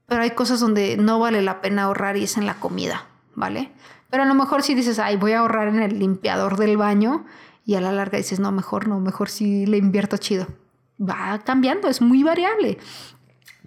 pero 0.08 0.22
hay 0.22 0.32
cosas 0.32 0.60
donde 0.60 0.98
no 0.98 1.20
vale 1.20 1.42
la 1.42 1.62
pena 1.62 1.84
ahorrar 1.84 2.18
y 2.18 2.24
es 2.24 2.38
en 2.38 2.46
la 2.46 2.56
comida, 2.56 3.06
¿vale? 3.34 3.72
Pero 4.10 4.24
a 4.24 4.26
lo 4.26 4.36
mejor 4.36 4.64
si 4.64 4.76
dices, 4.76 5.00
ay, 5.00 5.18
voy 5.18 5.34
a 5.34 5.40
ahorrar 5.40 5.68
en 5.68 5.82
el 5.82 6.00
limpiador 6.00 6.58
del 6.58 6.78
baño 6.78 7.26
y 7.66 7.76
a 7.76 7.82
la 7.82 7.92
larga 7.92 8.18
dices, 8.18 8.40
no, 8.40 8.52
mejor 8.52 8.88
no, 8.88 9.00
mejor 9.00 9.30
si 9.30 9.66
le 9.66 9.78
invierto 9.78 10.18
chido. 10.18 10.48
Va 11.02 11.40
cambiando, 11.44 11.88
es 11.88 12.02
muy 12.02 12.24
variable. 12.24 12.78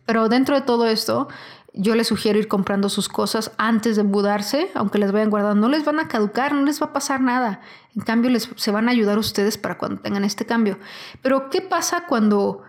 Pero 0.06 0.28
dentro 0.28 0.54
de 0.54 0.62
todo 0.62 0.86
esto, 0.86 1.28
yo 1.74 1.94
les 1.94 2.06
sugiero 2.06 2.38
ir 2.38 2.48
comprando 2.48 2.88
sus 2.88 3.08
cosas 3.08 3.52
antes 3.58 3.96
de 3.96 4.04
mudarse, 4.04 4.70
aunque 4.74 4.98
les 4.98 5.12
vayan 5.12 5.30
guardando, 5.30 5.66
no 5.66 5.68
les 5.68 5.84
van 5.84 6.00
a 6.00 6.08
caducar, 6.08 6.54
no 6.54 6.62
les 6.62 6.80
va 6.80 6.86
a 6.86 6.92
pasar 6.92 7.20
nada. 7.20 7.60
En 7.94 8.02
cambio, 8.02 8.30
les, 8.30 8.48
se 8.56 8.70
van 8.70 8.88
a 8.88 8.92
ayudar 8.92 9.18
ustedes 9.18 9.58
para 9.58 9.76
cuando 9.76 10.00
tengan 10.00 10.24
este 10.24 10.46
cambio. 10.46 10.78
Pero, 11.20 11.50
¿qué 11.50 11.60
pasa 11.60 12.06
cuando 12.06 12.62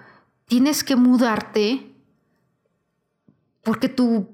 tienes 0.48 0.84
que 0.84 0.96
mudarte 0.96 1.96
porque 3.64 3.90
tu 3.90 4.30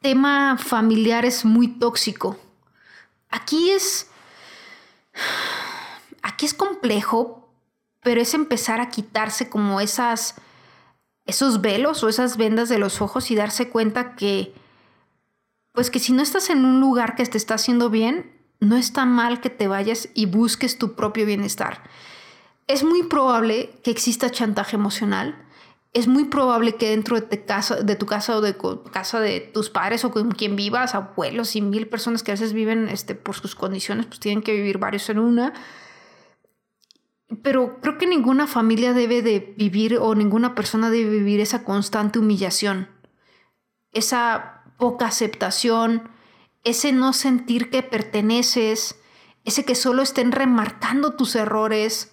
tema 0.00 0.56
familiar 0.58 1.24
es 1.24 1.44
muy 1.44 1.68
tóxico. 1.68 2.38
Aquí 3.28 3.70
es. 3.70 4.08
Aquí 6.22 6.46
es 6.46 6.54
complejo, 6.54 7.52
pero 8.02 8.20
es 8.20 8.34
empezar 8.34 8.80
a 8.80 8.88
quitarse 8.88 9.48
como 9.48 9.80
esas. 9.80 10.34
esos 11.26 11.60
velos 11.60 12.02
o 12.02 12.08
esas 12.08 12.36
vendas 12.36 12.68
de 12.68 12.78
los 12.78 13.00
ojos 13.00 13.30
y 13.30 13.34
darse 13.34 13.68
cuenta 13.68 14.14
que. 14.16 14.54
Pues 15.72 15.90
que 15.90 16.00
si 16.00 16.12
no 16.12 16.22
estás 16.22 16.50
en 16.50 16.64
un 16.64 16.80
lugar 16.80 17.14
que 17.14 17.24
te 17.24 17.38
está 17.38 17.54
haciendo 17.54 17.90
bien, 17.90 18.36
no 18.58 18.76
está 18.76 19.04
mal 19.04 19.40
que 19.40 19.50
te 19.50 19.68
vayas 19.68 20.08
y 20.14 20.26
busques 20.26 20.78
tu 20.78 20.94
propio 20.94 21.26
bienestar. 21.26 21.84
Es 22.66 22.84
muy 22.84 23.04
probable 23.04 23.70
que 23.82 23.90
exista 23.90 24.30
chantaje 24.30 24.76
emocional 24.76 25.36
es 25.92 26.06
muy 26.06 26.26
probable 26.26 26.76
que 26.76 26.90
dentro 26.90 27.20
de, 27.20 27.44
casa, 27.44 27.82
de 27.82 27.96
tu 27.96 28.06
casa 28.06 28.36
o 28.36 28.40
de 28.40 28.56
casa 28.92 29.18
de 29.20 29.40
tus 29.40 29.70
padres 29.70 30.04
o 30.04 30.12
con 30.12 30.30
quien 30.30 30.54
vivas, 30.54 30.94
abuelos 30.94 31.56
y 31.56 31.62
mil 31.62 31.88
personas 31.88 32.22
que 32.22 32.30
a 32.30 32.34
veces 32.34 32.52
viven 32.52 32.88
este, 32.88 33.16
por 33.16 33.34
sus 33.34 33.56
condiciones, 33.56 34.06
pues 34.06 34.20
tienen 34.20 34.42
que 34.42 34.52
vivir 34.52 34.78
varios 34.78 35.08
en 35.10 35.18
una. 35.18 35.52
Pero 37.42 37.80
creo 37.80 37.98
que 37.98 38.06
ninguna 38.06 38.46
familia 38.46 38.92
debe 38.92 39.22
de 39.22 39.54
vivir 39.56 39.98
o 39.98 40.14
ninguna 40.14 40.54
persona 40.54 40.90
debe 40.90 41.10
vivir 41.10 41.40
esa 41.40 41.64
constante 41.64 42.18
humillación, 42.20 42.88
esa 43.92 44.62
poca 44.78 45.06
aceptación, 45.06 46.08
ese 46.62 46.92
no 46.92 47.12
sentir 47.12 47.70
que 47.70 47.82
perteneces, 47.82 49.00
ese 49.44 49.64
que 49.64 49.74
solo 49.74 50.02
estén 50.02 50.30
remarcando 50.30 51.14
tus 51.14 51.34
errores, 51.34 52.12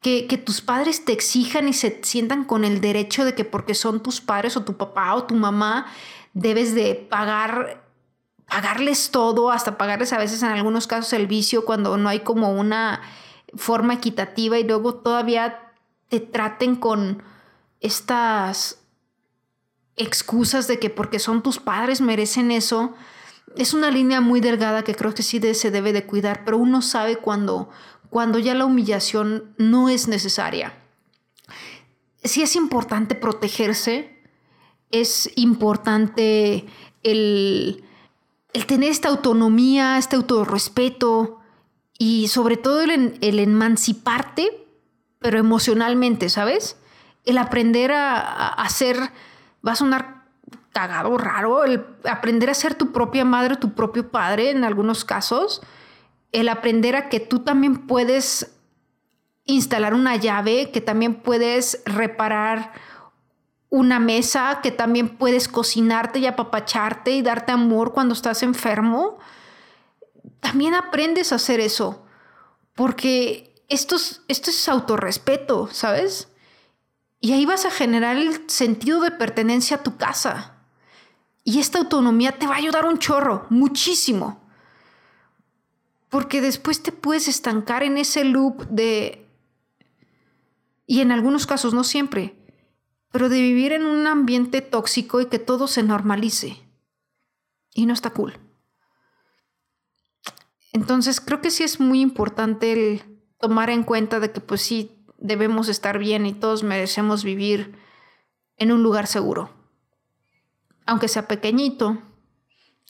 que, 0.00 0.42
tus 0.44 0.62
padres 0.62 1.04
te 1.04 1.12
exijan 1.12 1.68
y 1.68 1.74
se 1.74 2.00
sientan 2.02 2.44
con 2.44 2.64
el 2.64 2.80
derecho 2.80 3.24
de 3.24 3.34
que 3.34 3.44
porque 3.44 3.74
son 3.74 4.02
tus 4.02 4.20
padres 4.20 4.56
o 4.56 4.64
tu 4.64 4.76
papá 4.76 5.14
o 5.14 5.24
tu 5.24 5.34
mamá, 5.34 5.86
debes 6.32 6.74
de 6.74 6.94
pagar, 6.94 7.84
pagarles 8.46 9.10
todo, 9.10 9.50
hasta 9.50 9.76
pagarles 9.76 10.12
a 10.12 10.18
veces 10.18 10.42
en 10.42 10.50
algunos 10.50 10.86
casos 10.86 11.12
el 11.12 11.26
vicio 11.26 11.64
cuando 11.64 11.98
no 11.98 12.08
hay 12.08 12.20
como 12.20 12.52
una 12.52 13.02
forma 13.54 13.94
equitativa 13.94 14.58
y 14.58 14.64
luego 14.64 14.94
todavía 14.94 15.72
te 16.08 16.20
traten 16.20 16.76
con 16.76 17.22
estas 17.80 18.78
excusas 19.96 20.66
de 20.66 20.78
que 20.78 20.88
porque 20.88 21.18
son 21.18 21.42
tus 21.42 21.58
padres 21.58 22.00
merecen 22.00 22.50
eso. 22.50 22.94
Es 23.56 23.74
una 23.74 23.90
línea 23.90 24.20
muy 24.20 24.40
delgada 24.40 24.82
que 24.82 24.94
creo 24.94 25.12
que 25.12 25.22
sí 25.22 25.40
se 25.54 25.70
debe 25.70 25.92
de 25.92 26.06
cuidar, 26.06 26.44
pero 26.44 26.56
uno 26.56 26.82
sabe 26.82 27.16
cuando, 27.16 27.68
cuando 28.10 28.38
ya 28.38 28.54
la 28.54 28.64
humillación 28.64 29.54
no 29.56 29.88
es 29.88 30.08
necesaria. 30.08 30.74
Sí 32.22 32.42
es 32.42 32.56
importante 32.56 33.14
protegerse, 33.14 34.20
es 34.90 35.30
importante 35.36 36.66
el, 37.02 37.84
tener 38.66 38.90
esta 38.90 39.08
autonomía, 39.08 39.96
este 39.96 40.16
autorrespeto 40.16 41.38
y 41.96 42.28
sobre 42.28 42.56
todo 42.56 42.82
el, 42.82 43.18
emanciparte, 43.20 44.66
pero 45.20 45.38
emocionalmente, 45.38 46.28
¿sabes? 46.28 46.76
El 47.24 47.38
aprender 47.38 47.92
a, 47.92 48.48
hacer, 48.48 48.96
va 49.66 49.72
a 49.72 49.76
sonar 49.76 50.24
cagado, 50.72 51.16
raro, 51.16 51.64
el 51.64 51.84
aprender 52.04 52.50
a 52.50 52.54
ser 52.54 52.74
tu 52.74 52.92
propia 52.92 53.24
madre, 53.24 53.56
tu 53.56 53.72
propio 53.72 54.10
padre 54.10 54.50
en 54.50 54.64
algunos 54.64 55.04
casos, 55.04 55.62
el 56.32 56.48
aprender 56.48 56.96
a 56.96 57.08
que 57.08 57.20
tú 57.20 57.40
también 57.40 57.86
puedes 57.86 58.52
instalar 59.44 59.94
una 59.94 60.16
llave, 60.16 60.70
que 60.70 60.80
también 60.80 61.14
puedes 61.14 61.82
reparar 61.84 62.72
una 63.68 64.00
mesa, 64.00 64.60
que 64.62 64.70
también 64.70 65.16
puedes 65.16 65.48
cocinarte 65.48 66.18
y 66.18 66.26
apapacharte 66.26 67.12
y 67.12 67.22
darte 67.22 67.52
amor 67.52 67.92
cuando 67.92 68.14
estás 68.14 68.42
enfermo. 68.42 69.18
También 70.40 70.74
aprendes 70.74 71.32
a 71.32 71.36
hacer 71.36 71.60
eso, 71.60 72.04
porque 72.74 73.64
esto 73.68 73.96
es, 73.96 74.22
esto 74.28 74.50
es 74.50 74.68
autorrespeto, 74.68 75.68
¿sabes? 75.72 76.28
Y 77.20 77.32
ahí 77.32 77.44
vas 77.44 77.66
a 77.66 77.70
generar 77.70 78.16
el 78.16 78.48
sentido 78.48 79.00
de 79.00 79.10
pertenencia 79.10 79.78
a 79.78 79.82
tu 79.82 79.96
casa. 79.96 80.54
Y 81.44 81.58
esta 81.60 81.78
autonomía 81.78 82.32
te 82.32 82.46
va 82.46 82.54
a 82.54 82.58
ayudar 82.58 82.86
un 82.86 82.98
chorro, 82.98 83.46
muchísimo 83.50 84.39
porque 86.10 86.40
después 86.40 86.82
te 86.82 86.92
puedes 86.92 87.28
estancar 87.28 87.82
en 87.82 87.96
ese 87.96 88.24
loop 88.24 88.66
de, 88.68 89.26
y 90.86 91.00
en 91.00 91.12
algunos 91.12 91.46
casos 91.46 91.72
no 91.72 91.84
siempre, 91.84 92.36
pero 93.12 93.28
de 93.28 93.40
vivir 93.40 93.72
en 93.72 93.86
un 93.86 94.06
ambiente 94.08 94.60
tóxico 94.60 95.20
y 95.20 95.26
que 95.26 95.38
todo 95.38 95.68
se 95.68 95.84
normalice. 95.84 96.56
Y 97.72 97.86
no 97.86 97.94
está 97.94 98.10
cool. 98.10 98.38
Entonces 100.72 101.20
creo 101.20 101.40
que 101.40 101.52
sí 101.52 101.62
es 101.62 101.78
muy 101.78 102.00
importante 102.00 102.72
el 102.72 103.02
tomar 103.38 103.70
en 103.70 103.84
cuenta 103.84 104.18
de 104.18 104.32
que 104.32 104.40
pues 104.40 104.62
sí 104.62 105.04
debemos 105.18 105.68
estar 105.68 105.98
bien 105.98 106.26
y 106.26 106.32
todos 106.32 106.64
merecemos 106.64 107.22
vivir 107.22 107.78
en 108.56 108.72
un 108.72 108.82
lugar 108.82 109.06
seguro. 109.06 109.50
Aunque 110.86 111.06
sea 111.06 111.28
pequeñito, 111.28 112.02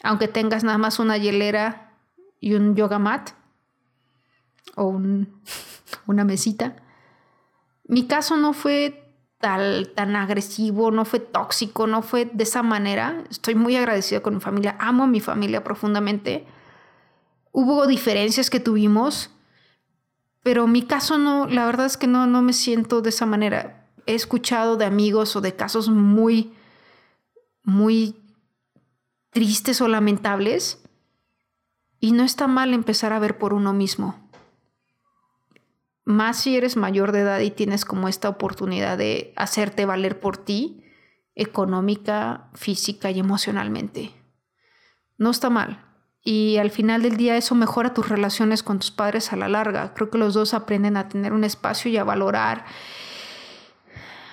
aunque 0.02 0.28
tengas 0.28 0.64
nada 0.64 0.78
más 0.78 0.98
una 0.98 1.18
hielera 1.18 1.89
y 2.40 2.54
un 2.54 2.74
yoga 2.74 2.98
mat 2.98 3.30
o 4.76 4.86
una 6.06 6.24
mesita. 6.24 6.76
Mi 7.84 8.06
caso 8.06 8.36
no 8.36 8.52
fue 8.52 9.14
tal, 9.38 9.92
tan 9.94 10.16
agresivo, 10.16 10.90
no 10.90 11.04
fue 11.04 11.20
tóxico, 11.20 11.86
no 11.86 12.02
fue 12.02 12.30
de 12.32 12.44
esa 12.44 12.62
manera. 12.62 13.24
Estoy 13.30 13.54
muy 13.54 13.76
agradecida 13.76 14.20
con 14.20 14.34
mi 14.34 14.40
familia, 14.40 14.76
amo 14.78 15.04
a 15.04 15.06
mi 15.06 15.20
familia 15.20 15.64
profundamente. 15.64 16.46
Hubo 17.52 17.86
diferencias 17.86 18.48
que 18.48 18.60
tuvimos, 18.60 19.30
pero 20.42 20.66
mi 20.66 20.82
caso 20.82 21.18
no, 21.18 21.46
la 21.46 21.66
verdad 21.66 21.86
es 21.86 21.96
que 21.96 22.06
no, 22.06 22.26
no 22.26 22.42
me 22.42 22.52
siento 22.52 23.02
de 23.02 23.10
esa 23.10 23.26
manera. 23.26 23.88
He 24.06 24.14
escuchado 24.14 24.76
de 24.76 24.84
amigos 24.84 25.34
o 25.36 25.40
de 25.40 25.56
casos 25.56 25.88
muy, 25.88 26.52
muy 27.64 28.16
tristes 29.30 29.80
o 29.80 29.88
lamentables 29.88 30.79
y 32.00 32.12
no 32.12 32.24
está 32.24 32.48
mal 32.48 32.72
empezar 32.72 33.12
a 33.12 33.18
ver 33.18 33.36
por 33.38 33.52
uno 33.52 33.74
mismo. 33.74 34.18
Más 36.04 36.38
si 36.38 36.56
eres 36.56 36.76
mayor 36.76 37.12
de 37.12 37.20
edad 37.20 37.40
y 37.40 37.50
tienes 37.50 37.84
como 37.84 38.08
esta 38.08 38.30
oportunidad 38.30 38.96
de 38.98 39.34
hacerte 39.36 39.84
valer 39.84 40.18
por 40.18 40.38
ti, 40.38 40.82
económica, 41.34 42.48
física 42.54 43.10
y 43.10 43.20
emocionalmente. 43.20 44.12
No 45.18 45.30
está 45.30 45.50
mal. 45.50 45.84
Y 46.22 46.56
al 46.56 46.70
final 46.70 47.02
del 47.02 47.16
día 47.16 47.36
eso 47.36 47.54
mejora 47.54 47.94
tus 47.94 48.08
relaciones 48.08 48.62
con 48.62 48.78
tus 48.78 48.90
padres 48.90 49.32
a 49.32 49.36
la 49.36 49.48
larga. 49.48 49.94
Creo 49.94 50.10
que 50.10 50.18
los 50.18 50.34
dos 50.34 50.54
aprenden 50.54 50.96
a 50.96 51.08
tener 51.08 51.32
un 51.32 51.44
espacio 51.44 51.90
y 51.90 51.96
a 51.98 52.04
valorar, 52.04 52.64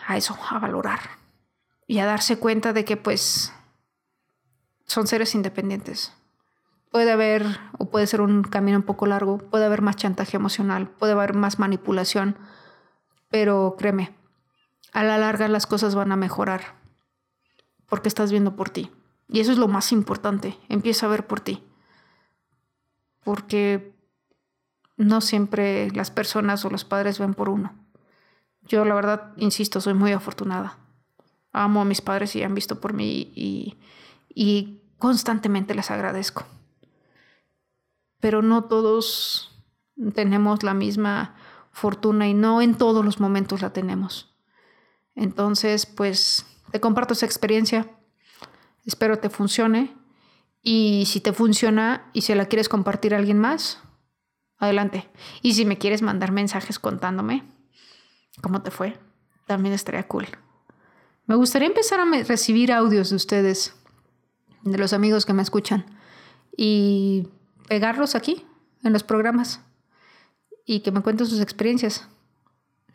a 0.08 0.18
eso, 0.18 0.38
a 0.50 0.58
valorar. 0.60 1.00
Y 1.86 2.00
a 2.00 2.06
darse 2.06 2.40
cuenta 2.40 2.74
de 2.74 2.84
que 2.84 2.98
pues 2.98 3.54
son 4.86 5.08
seres 5.08 5.36
independientes 5.36 6.17
Puede 6.92 7.12
haber, 7.12 7.46
o 7.78 7.90
puede 7.90 8.08
ser 8.08 8.22
un 8.22 8.44
camino 8.44 8.78
un 8.78 8.84
poco 8.84 9.06
largo, 9.08 9.38
puede 9.38 9.66
haber 9.66 9.82
más 9.82 9.96
chantaje 9.96 10.38
emocional, 10.38 10.90
puede 10.90 11.14
haber 11.14 11.34
más 11.34 11.60
manipulación, 11.60 12.38
pero 13.30 13.76
créeme, 13.78 14.16
a 14.94 15.04
la 15.04 15.18
larga 15.18 15.48
las 15.48 15.68
cosas 15.68 15.96
van 15.96 16.12
a 16.12 16.16
mejorar 16.16 16.78
porque 17.88 18.08
estás 18.08 18.32
viendo 18.32 18.56
por 18.56 18.70
ti. 18.70 18.92
Y 19.30 19.40
eso 19.40 19.52
es 19.52 19.58
lo 19.58 19.68
más 19.68 19.92
importante, 19.92 20.58
empieza 20.70 21.06
a 21.06 21.10
ver 21.10 21.28
por 21.28 21.40
ti. 21.42 21.64
Porque 23.24 23.94
no 24.96 25.22
siempre 25.22 25.92
las 25.92 26.12
personas 26.12 26.64
o 26.66 26.70
los 26.70 26.86
padres 26.86 27.20
ven 27.20 27.34
por 27.34 27.50
uno. 27.50 27.74
Yo 28.62 28.86
la 28.86 28.96
verdad, 28.96 29.34
insisto, 29.38 29.82
soy 29.82 29.94
muy 29.94 30.12
afortunada. 30.12 30.78
Amo 31.52 31.82
a 31.82 31.86
mis 31.86 32.02
padres 32.02 32.36
y 32.36 32.44
han 32.44 32.56
visto 32.56 32.80
por 32.80 32.94
mí 32.94 33.32
y, 33.36 33.78
y 34.34 34.82
constantemente 34.98 35.76
les 35.76 35.92
agradezco. 35.92 36.46
Pero 38.20 38.42
no 38.42 38.66
todos 38.66 39.64
tenemos 40.14 40.64
la 40.64 40.74
misma 40.74 41.36
fortuna 41.72 42.28
y 42.28 42.34
no 42.34 42.62
en 42.62 42.76
todos 42.76 43.06
los 43.06 43.20
momentos 43.20 43.62
la 43.62 43.74
tenemos. 43.74 44.36
Entonces, 45.16 45.86
pues 45.86 46.46
te 46.72 46.80
comparto 46.80 47.14
esa 47.14 47.26
experiencia. 47.26 47.90
Espero 48.86 49.20
te 49.20 49.30
funcione. 49.30 49.96
Y 50.62 51.06
si 51.06 51.22
te 51.22 51.34
funciona 51.34 52.10
y 52.14 52.22
si 52.22 52.36
la 52.36 52.46
quieres 52.46 52.68
compartir 52.68 53.14
a 53.14 53.18
alguien 53.18 53.40
más, 53.40 53.80
adelante. 54.58 55.10
Y 55.42 55.54
si 55.54 55.66
me 55.66 55.78
quieres 55.78 56.02
mandar 56.02 56.32
mensajes 56.32 56.80
contándome 56.80 57.44
cómo 58.42 58.62
te 58.62 58.72
fue, 58.72 59.00
también 59.46 59.74
estaría 59.74 60.08
cool. 60.08 60.28
Me 61.26 61.36
gustaría 61.36 61.68
empezar 61.68 62.00
a 62.00 62.06
recibir 62.24 62.72
audios 62.72 63.10
de 63.10 63.16
ustedes, 63.16 63.76
de 64.64 64.78
los 64.78 64.94
amigos 64.94 65.26
que 65.26 65.34
me 65.34 65.42
escuchan, 65.42 65.86
y 66.56 67.28
pegarlos 67.68 68.16
aquí, 68.16 68.46
en 68.84 68.94
los 68.94 69.04
programas, 69.04 69.62
y 70.66 70.82
que 70.82 70.92
me 70.92 71.02
cuenten 71.02 71.28
sus 71.28 71.42
experiencias, 71.42 72.08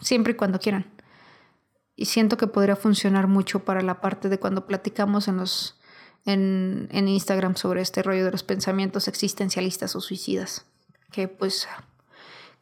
siempre 0.00 0.32
y 0.32 0.36
cuando 0.36 0.58
quieran. 0.58 0.90
Y 1.96 2.06
siento 2.06 2.36
que 2.36 2.46
podría 2.46 2.76
funcionar 2.76 3.28
mucho 3.28 3.64
para 3.64 3.82
la 3.82 4.00
parte 4.00 4.28
de 4.28 4.38
cuando 4.38 4.66
platicamos 4.66 5.28
en 5.28 5.36
los 5.36 5.78
en, 6.24 6.88
en 6.92 7.08
Instagram 7.08 7.56
sobre 7.56 7.80
este 7.80 8.02
rollo 8.02 8.24
de 8.24 8.30
los 8.30 8.44
pensamientos 8.44 9.08
existencialistas 9.08 9.96
o 9.96 10.00
suicidas, 10.00 10.66
que 11.10 11.28
pues 11.28 11.68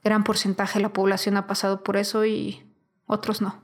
gran 0.03 0.25
porcentaje 0.25 0.79
de 0.79 0.83
la 0.83 0.93
población 0.93 1.37
ha 1.37 1.47
pasado 1.47 1.83
por 1.83 1.97
eso 1.97 2.25
y 2.25 2.65
otros 3.07 3.41
no. 3.41 3.63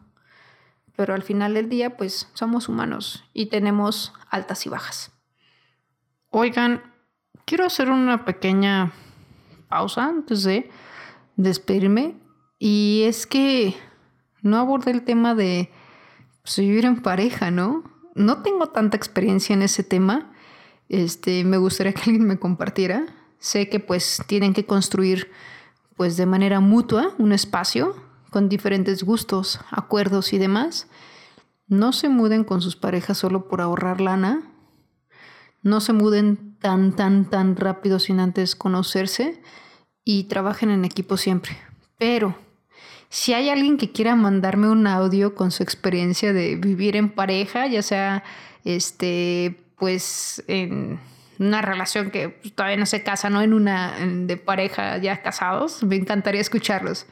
Pero 0.97 1.15
al 1.15 1.23
final 1.23 1.55
del 1.55 1.69
día, 1.69 1.97
pues 1.97 2.29
somos 2.35 2.69
humanos 2.69 3.25
y 3.33 3.47
tenemos 3.47 4.13
altas 4.31 4.67
y 4.67 4.71
bajas. 4.71 5.13
Oigan, 6.31 6.95
quiero 7.47 7.65
hacer 7.65 7.91
una 7.91 8.27
pequeña 8.27 8.93
pausa 9.69 10.05
antes 10.05 10.43
de 10.43 10.69
despedirme. 11.37 12.17
Y 12.59 13.05
es 13.07 13.27
que 13.27 13.75
no 14.43 14.59
abordé 14.59 14.91
el 14.91 15.03
tema 15.03 15.35
de 15.35 15.71
pues, 16.43 16.59
vivir 16.59 16.85
en 16.85 17.01
pareja, 17.01 17.51
¿no? 17.51 17.85
No 18.15 18.43
tengo 18.43 18.67
tanta 18.67 18.97
experiencia 18.97 19.55
en 19.55 19.63
ese 19.63 19.83
tema. 19.83 20.33
Este, 20.89 21.45
me 21.45 21.57
gustaría 21.57 21.93
que 21.93 22.03
alguien 22.11 22.27
me 22.27 22.39
compartiera. 22.39 23.07
Sé 23.39 23.69
que 23.69 23.81
pues 23.81 24.23
tienen 24.27 24.53
que 24.53 24.67
construir 24.67 25.31
pues 25.97 26.17
de 26.17 26.27
manera 26.27 26.61
mutua 26.61 27.15
un 27.19 27.33
espacio 27.33 27.95
con 28.31 28.49
diferentes 28.49 29.03
gustos, 29.03 29.61
acuerdos 29.71 30.33
y 30.33 30.39
demás. 30.39 30.89
No 31.69 31.93
se 31.93 32.09
muden 32.09 32.45
con 32.45 32.61
sus 32.61 32.77
parejas 32.77 33.19
solo 33.19 33.49
por 33.49 33.61
ahorrar 33.61 34.01
lana. 34.01 34.43
No 35.63 35.81
se 35.81 35.93
muden 35.93 36.46
tan, 36.67 36.97
tan, 36.97 37.31
tan 37.31 37.55
rápido 37.55 38.01
sin 38.01 38.19
antes 38.19 38.57
conocerse 38.57 39.41
y 40.05 40.25
trabajen 40.25 40.71
en 40.71 40.85
equipo 40.85 41.17
siempre. 41.17 41.57
Pero 41.97 42.35
si 43.09 43.35
hay 43.35 43.51
alguien 43.51 43.77
que 43.77 43.93
quiera 43.93 44.17
mandarme 44.17 44.69
un 44.69 44.89
audio 44.89 45.37
con 45.37 45.53
su 45.53 45.63
experiencia 45.63 46.33
de 46.33 46.57
vivir 46.57 46.97
en 46.97 47.09
pareja, 47.09 47.69
ya 47.69 47.83
sea 47.83 48.25
este, 48.65 49.63
pues 49.79 50.43
en 50.49 50.99
una 51.39 51.63
relación 51.63 52.11
que 52.11 52.31
todavía 52.57 52.79
no 52.79 52.87
se 52.87 53.05
casa, 53.05 53.31
no 53.31 53.43
en 53.43 53.53
una 53.53 53.95
de 54.01 54.37
pareja 54.37 54.99
ya 54.99 55.23
casados, 55.23 55.85
me 55.85 55.95
encantaría 55.95 56.41
escucharlos. 56.41 57.07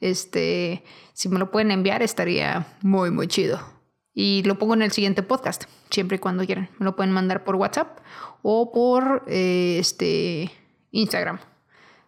Este, 0.00 0.82
si 1.12 1.28
me 1.28 1.38
lo 1.38 1.50
pueden 1.50 1.72
enviar 1.72 2.00
estaría 2.00 2.68
muy 2.80 3.10
muy 3.10 3.28
chido. 3.28 3.73
Y 4.14 4.42
lo 4.44 4.58
pongo 4.58 4.74
en 4.74 4.82
el 4.82 4.92
siguiente 4.92 5.22
podcast, 5.22 5.64
siempre 5.90 6.16
y 6.16 6.20
cuando 6.20 6.46
quieran. 6.46 6.70
Me 6.78 6.84
lo 6.84 6.94
pueden 6.94 7.12
mandar 7.12 7.44
por 7.44 7.56
WhatsApp 7.56 7.98
o 8.42 8.70
por 8.72 9.24
eh, 9.26 9.78
este 9.80 10.52
Instagram. 10.92 11.40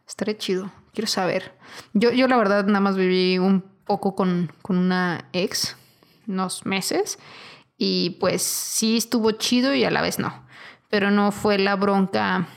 Estaría 0.06 0.38
chido 0.38 0.70
quiero 0.96 1.08
saber. 1.08 1.52
Yo, 1.92 2.10
yo 2.10 2.26
la 2.26 2.38
verdad 2.38 2.64
nada 2.64 2.80
más 2.80 2.96
viví 2.96 3.38
un 3.38 3.62
poco 3.84 4.16
con, 4.16 4.50
una 4.66 5.28
ex, 5.34 5.76
unos 6.26 6.64
meses, 6.64 7.18
y 7.76 8.16
pues 8.18 8.42
sí 8.42 8.96
estuvo 8.96 9.30
chido 9.32 9.74
y 9.74 9.84
a 9.84 9.90
la 9.90 10.00
vez 10.00 10.18
no. 10.18 10.46
Pero 10.88 11.10
no 11.10 11.32
fue 11.32 11.58
la 11.58 11.76
bronca 11.76 12.48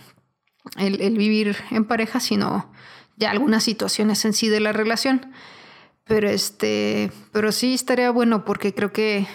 el, 0.77 1.01
el 1.01 1.17
vivir 1.17 1.57
en 1.69 1.83
pareja, 1.83 2.21
sino 2.21 2.71
ya 3.17 3.31
algunas 3.31 3.65
situaciones 3.65 4.23
en 4.23 4.31
sí 4.31 4.47
de 4.47 4.62
la 4.62 4.71
relación. 4.71 5.33
Pero 6.09 6.27
este, 6.27 7.11
pero 7.31 7.53
sí 7.53 7.75
estaría 7.75 8.11
bueno 8.11 8.43
porque 8.43 8.73
creo 8.73 8.91
que 8.91 9.27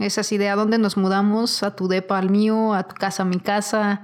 es 0.00 0.18
así 0.18 0.38
dónde 0.38 0.78
nos 0.78 0.96
mudamos, 0.96 1.62
a 1.62 1.76
tu 1.76 1.86
depa 1.86 2.18
al 2.18 2.30
mío, 2.30 2.74
a 2.74 2.82
tu 2.82 2.96
casa 2.96 3.22
a 3.22 3.26
mi 3.26 3.38
casa, 3.38 4.02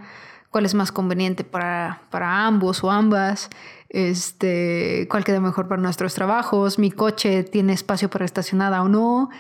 cuál 0.50 0.66
es 0.66 0.74
más 0.74 0.92
conveniente 0.92 1.42
para, 1.42 2.02
para 2.10 2.46
ambos 2.46 2.84
o 2.84 2.90
ambas 2.92 3.50
este, 3.90 5.08
cuál 5.10 5.24
queda 5.24 5.40
mejor 5.40 5.66
para 5.68 5.82
nuestros 5.82 6.14
trabajos, 6.14 6.78
mi 6.78 6.92
coche 6.92 7.42
tiene 7.42 7.72
espacio 7.72 8.08
para 8.08 8.24
estacionada 8.24 8.82
o 8.82 8.88
no, 8.88 9.30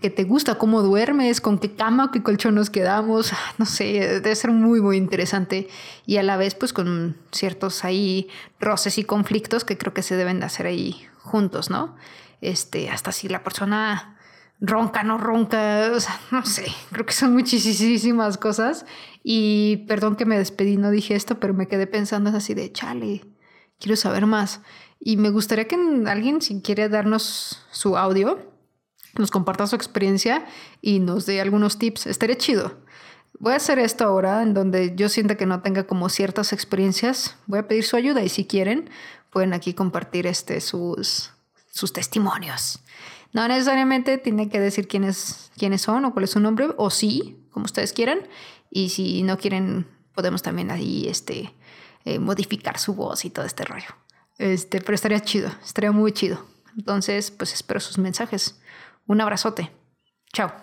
qué 0.00 0.08
te 0.08 0.24
gusta, 0.24 0.56
cómo 0.56 0.80
duermes, 0.82 1.42
con 1.42 1.58
qué 1.58 1.74
cama, 1.74 2.10
qué 2.12 2.22
colchón 2.22 2.54
nos 2.54 2.70
quedamos, 2.70 3.32
no 3.58 3.66
sé, 3.66 4.20
debe 4.20 4.34
ser 4.34 4.50
muy, 4.50 4.80
muy 4.80 4.96
interesante. 4.96 5.68
Y 6.06 6.16
a 6.16 6.22
la 6.22 6.36
vez 6.38 6.54
pues 6.54 6.72
con 6.72 7.16
ciertos 7.30 7.84
ahí 7.84 8.28
roces 8.58 8.96
y 8.96 9.04
conflictos 9.04 9.64
que 9.64 9.76
creo 9.76 9.92
que 9.92 10.02
se 10.02 10.16
deben 10.16 10.40
de 10.40 10.46
hacer 10.46 10.66
ahí 10.66 11.06
juntos, 11.22 11.70
¿no? 11.70 11.96
Este, 12.40 12.90
hasta 12.90 13.12
si 13.12 13.28
la 13.28 13.42
persona 13.42 14.18
ronca, 14.60 15.02
no 15.02 15.18
ronca, 15.18 15.90
o 15.94 16.00
sea, 16.00 16.20
no 16.30 16.44
sé, 16.46 16.66
creo 16.90 17.04
que 17.06 17.12
son 17.12 17.32
muchísimas 17.32 18.38
cosas 18.38 18.86
y 19.22 19.84
perdón 19.88 20.16
que 20.16 20.24
me 20.24 20.38
despedí, 20.38 20.76
no 20.76 20.90
dije 20.90 21.14
esto, 21.14 21.40
pero 21.40 21.54
me 21.54 21.66
quedé 21.66 21.86
pensando 21.86 22.30
así 22.30 22.54
de, 22.54 22.72
chale, 22.72 23.24
quiero 23.78 23.96
saber 23.96 24.26
más. 24.26 24.60
Y 25.04 25.16
me 25.16 25.30
gustaría 25.30 25.66
que 25.66 25.76
alguien, 26.06 26.40
si 26.42 26.62
quiere 26.62 26.88
darnos 26.88 27.64
su 27.72 27.96
audio, 27.96 28.38
nos 29.18 29.32
comparta 29.32 29.66
su 29.66 29.74
experiencia 29.74 30.46
y 30.80 31.00
nos 31.00 31.26
dé 31.26 31.40
algunos 31.40 31.78
tips. 31.78 32.06
Estaría 32.06 32.36
chido. 32.38 32.78
Voy 33.40 33.54
a 33.54 33.56
hacer 33.56 33.80
esto 33.80 34.04
ahora 34.04 34.42
en 34.42 34.54
donde 34.54 34.94
yo 34.94 35.08
sienta 35.08 35.36
que 35.36 35.46
no 35.46 35.60
tenga 35.60 35.88
como 35.88 36.08
ciertas 36.08 36.52
experiencias. 36.52 37.36
Voy 37.46 37.58
a 37.58 37.66
pedir 37.66 37.82
su 37.82 37.96
ayuda 37.96 38.22
y 38.22 38.28
si 38.28 38.46
quieren, 38.46 38.90
pueden 39.32 39.54
aquí 39.54 39.74
compartir 39.74 40.26
este, 40.26 40.60
sus, 40.60 41.30
sus 41.70 41.92
testimonios. 41.92 42.80
No 43.32 43.48
necesariamente 43.48 44.18
tiene 44.18 44.48
que 44.48 44.60
decir 44.60 44.86
quiénes, 44.86 45.50
quiénes 45.56 45.80
son 45.82 46.04
o 46.04 46.12
cuál 46.12 46.24
es 46.24 46.30
su 46.30 46.40
nombre, 46.40 46.68
o 46.76 46.90
sí, 46.90 47.42
como 47.50 47.64
ustedes 47.64 47.92
quieran. 47.92 48.28
Y 48.70 48.90
si 48.90 49.22
no 49.22 49.38
quieren, 49.38 49.88
podemos 50.14 50.42
también 50.42 50.70
ahí 50.70 51.08
este, 51.08 51.54
eh, 52.04 52.18
modificar 52.18 52.78
su 52.78 52.94
voz 52.94 53.24
y 53.24 53.30
todo 53.30 53.46
este 53.46 53.64
rollo. 53.64 53.88
Este, 54.38 54.80
pero 54.80 54.94
estaría 54.94 55.20
chido, 55.20 55.50
estaría 55.64 55.92
muy 55.92 56.12
chido. 56.12 56.44
Entonces, 56.76 57.30
pues 57.30 57.54
espero 57.54 57.80
sus 57.80 57.98
mensajes. 57.98 58.60
Un 59.06 59.20
abrazote. 59.20 59.70
Chao. 60.32 60.61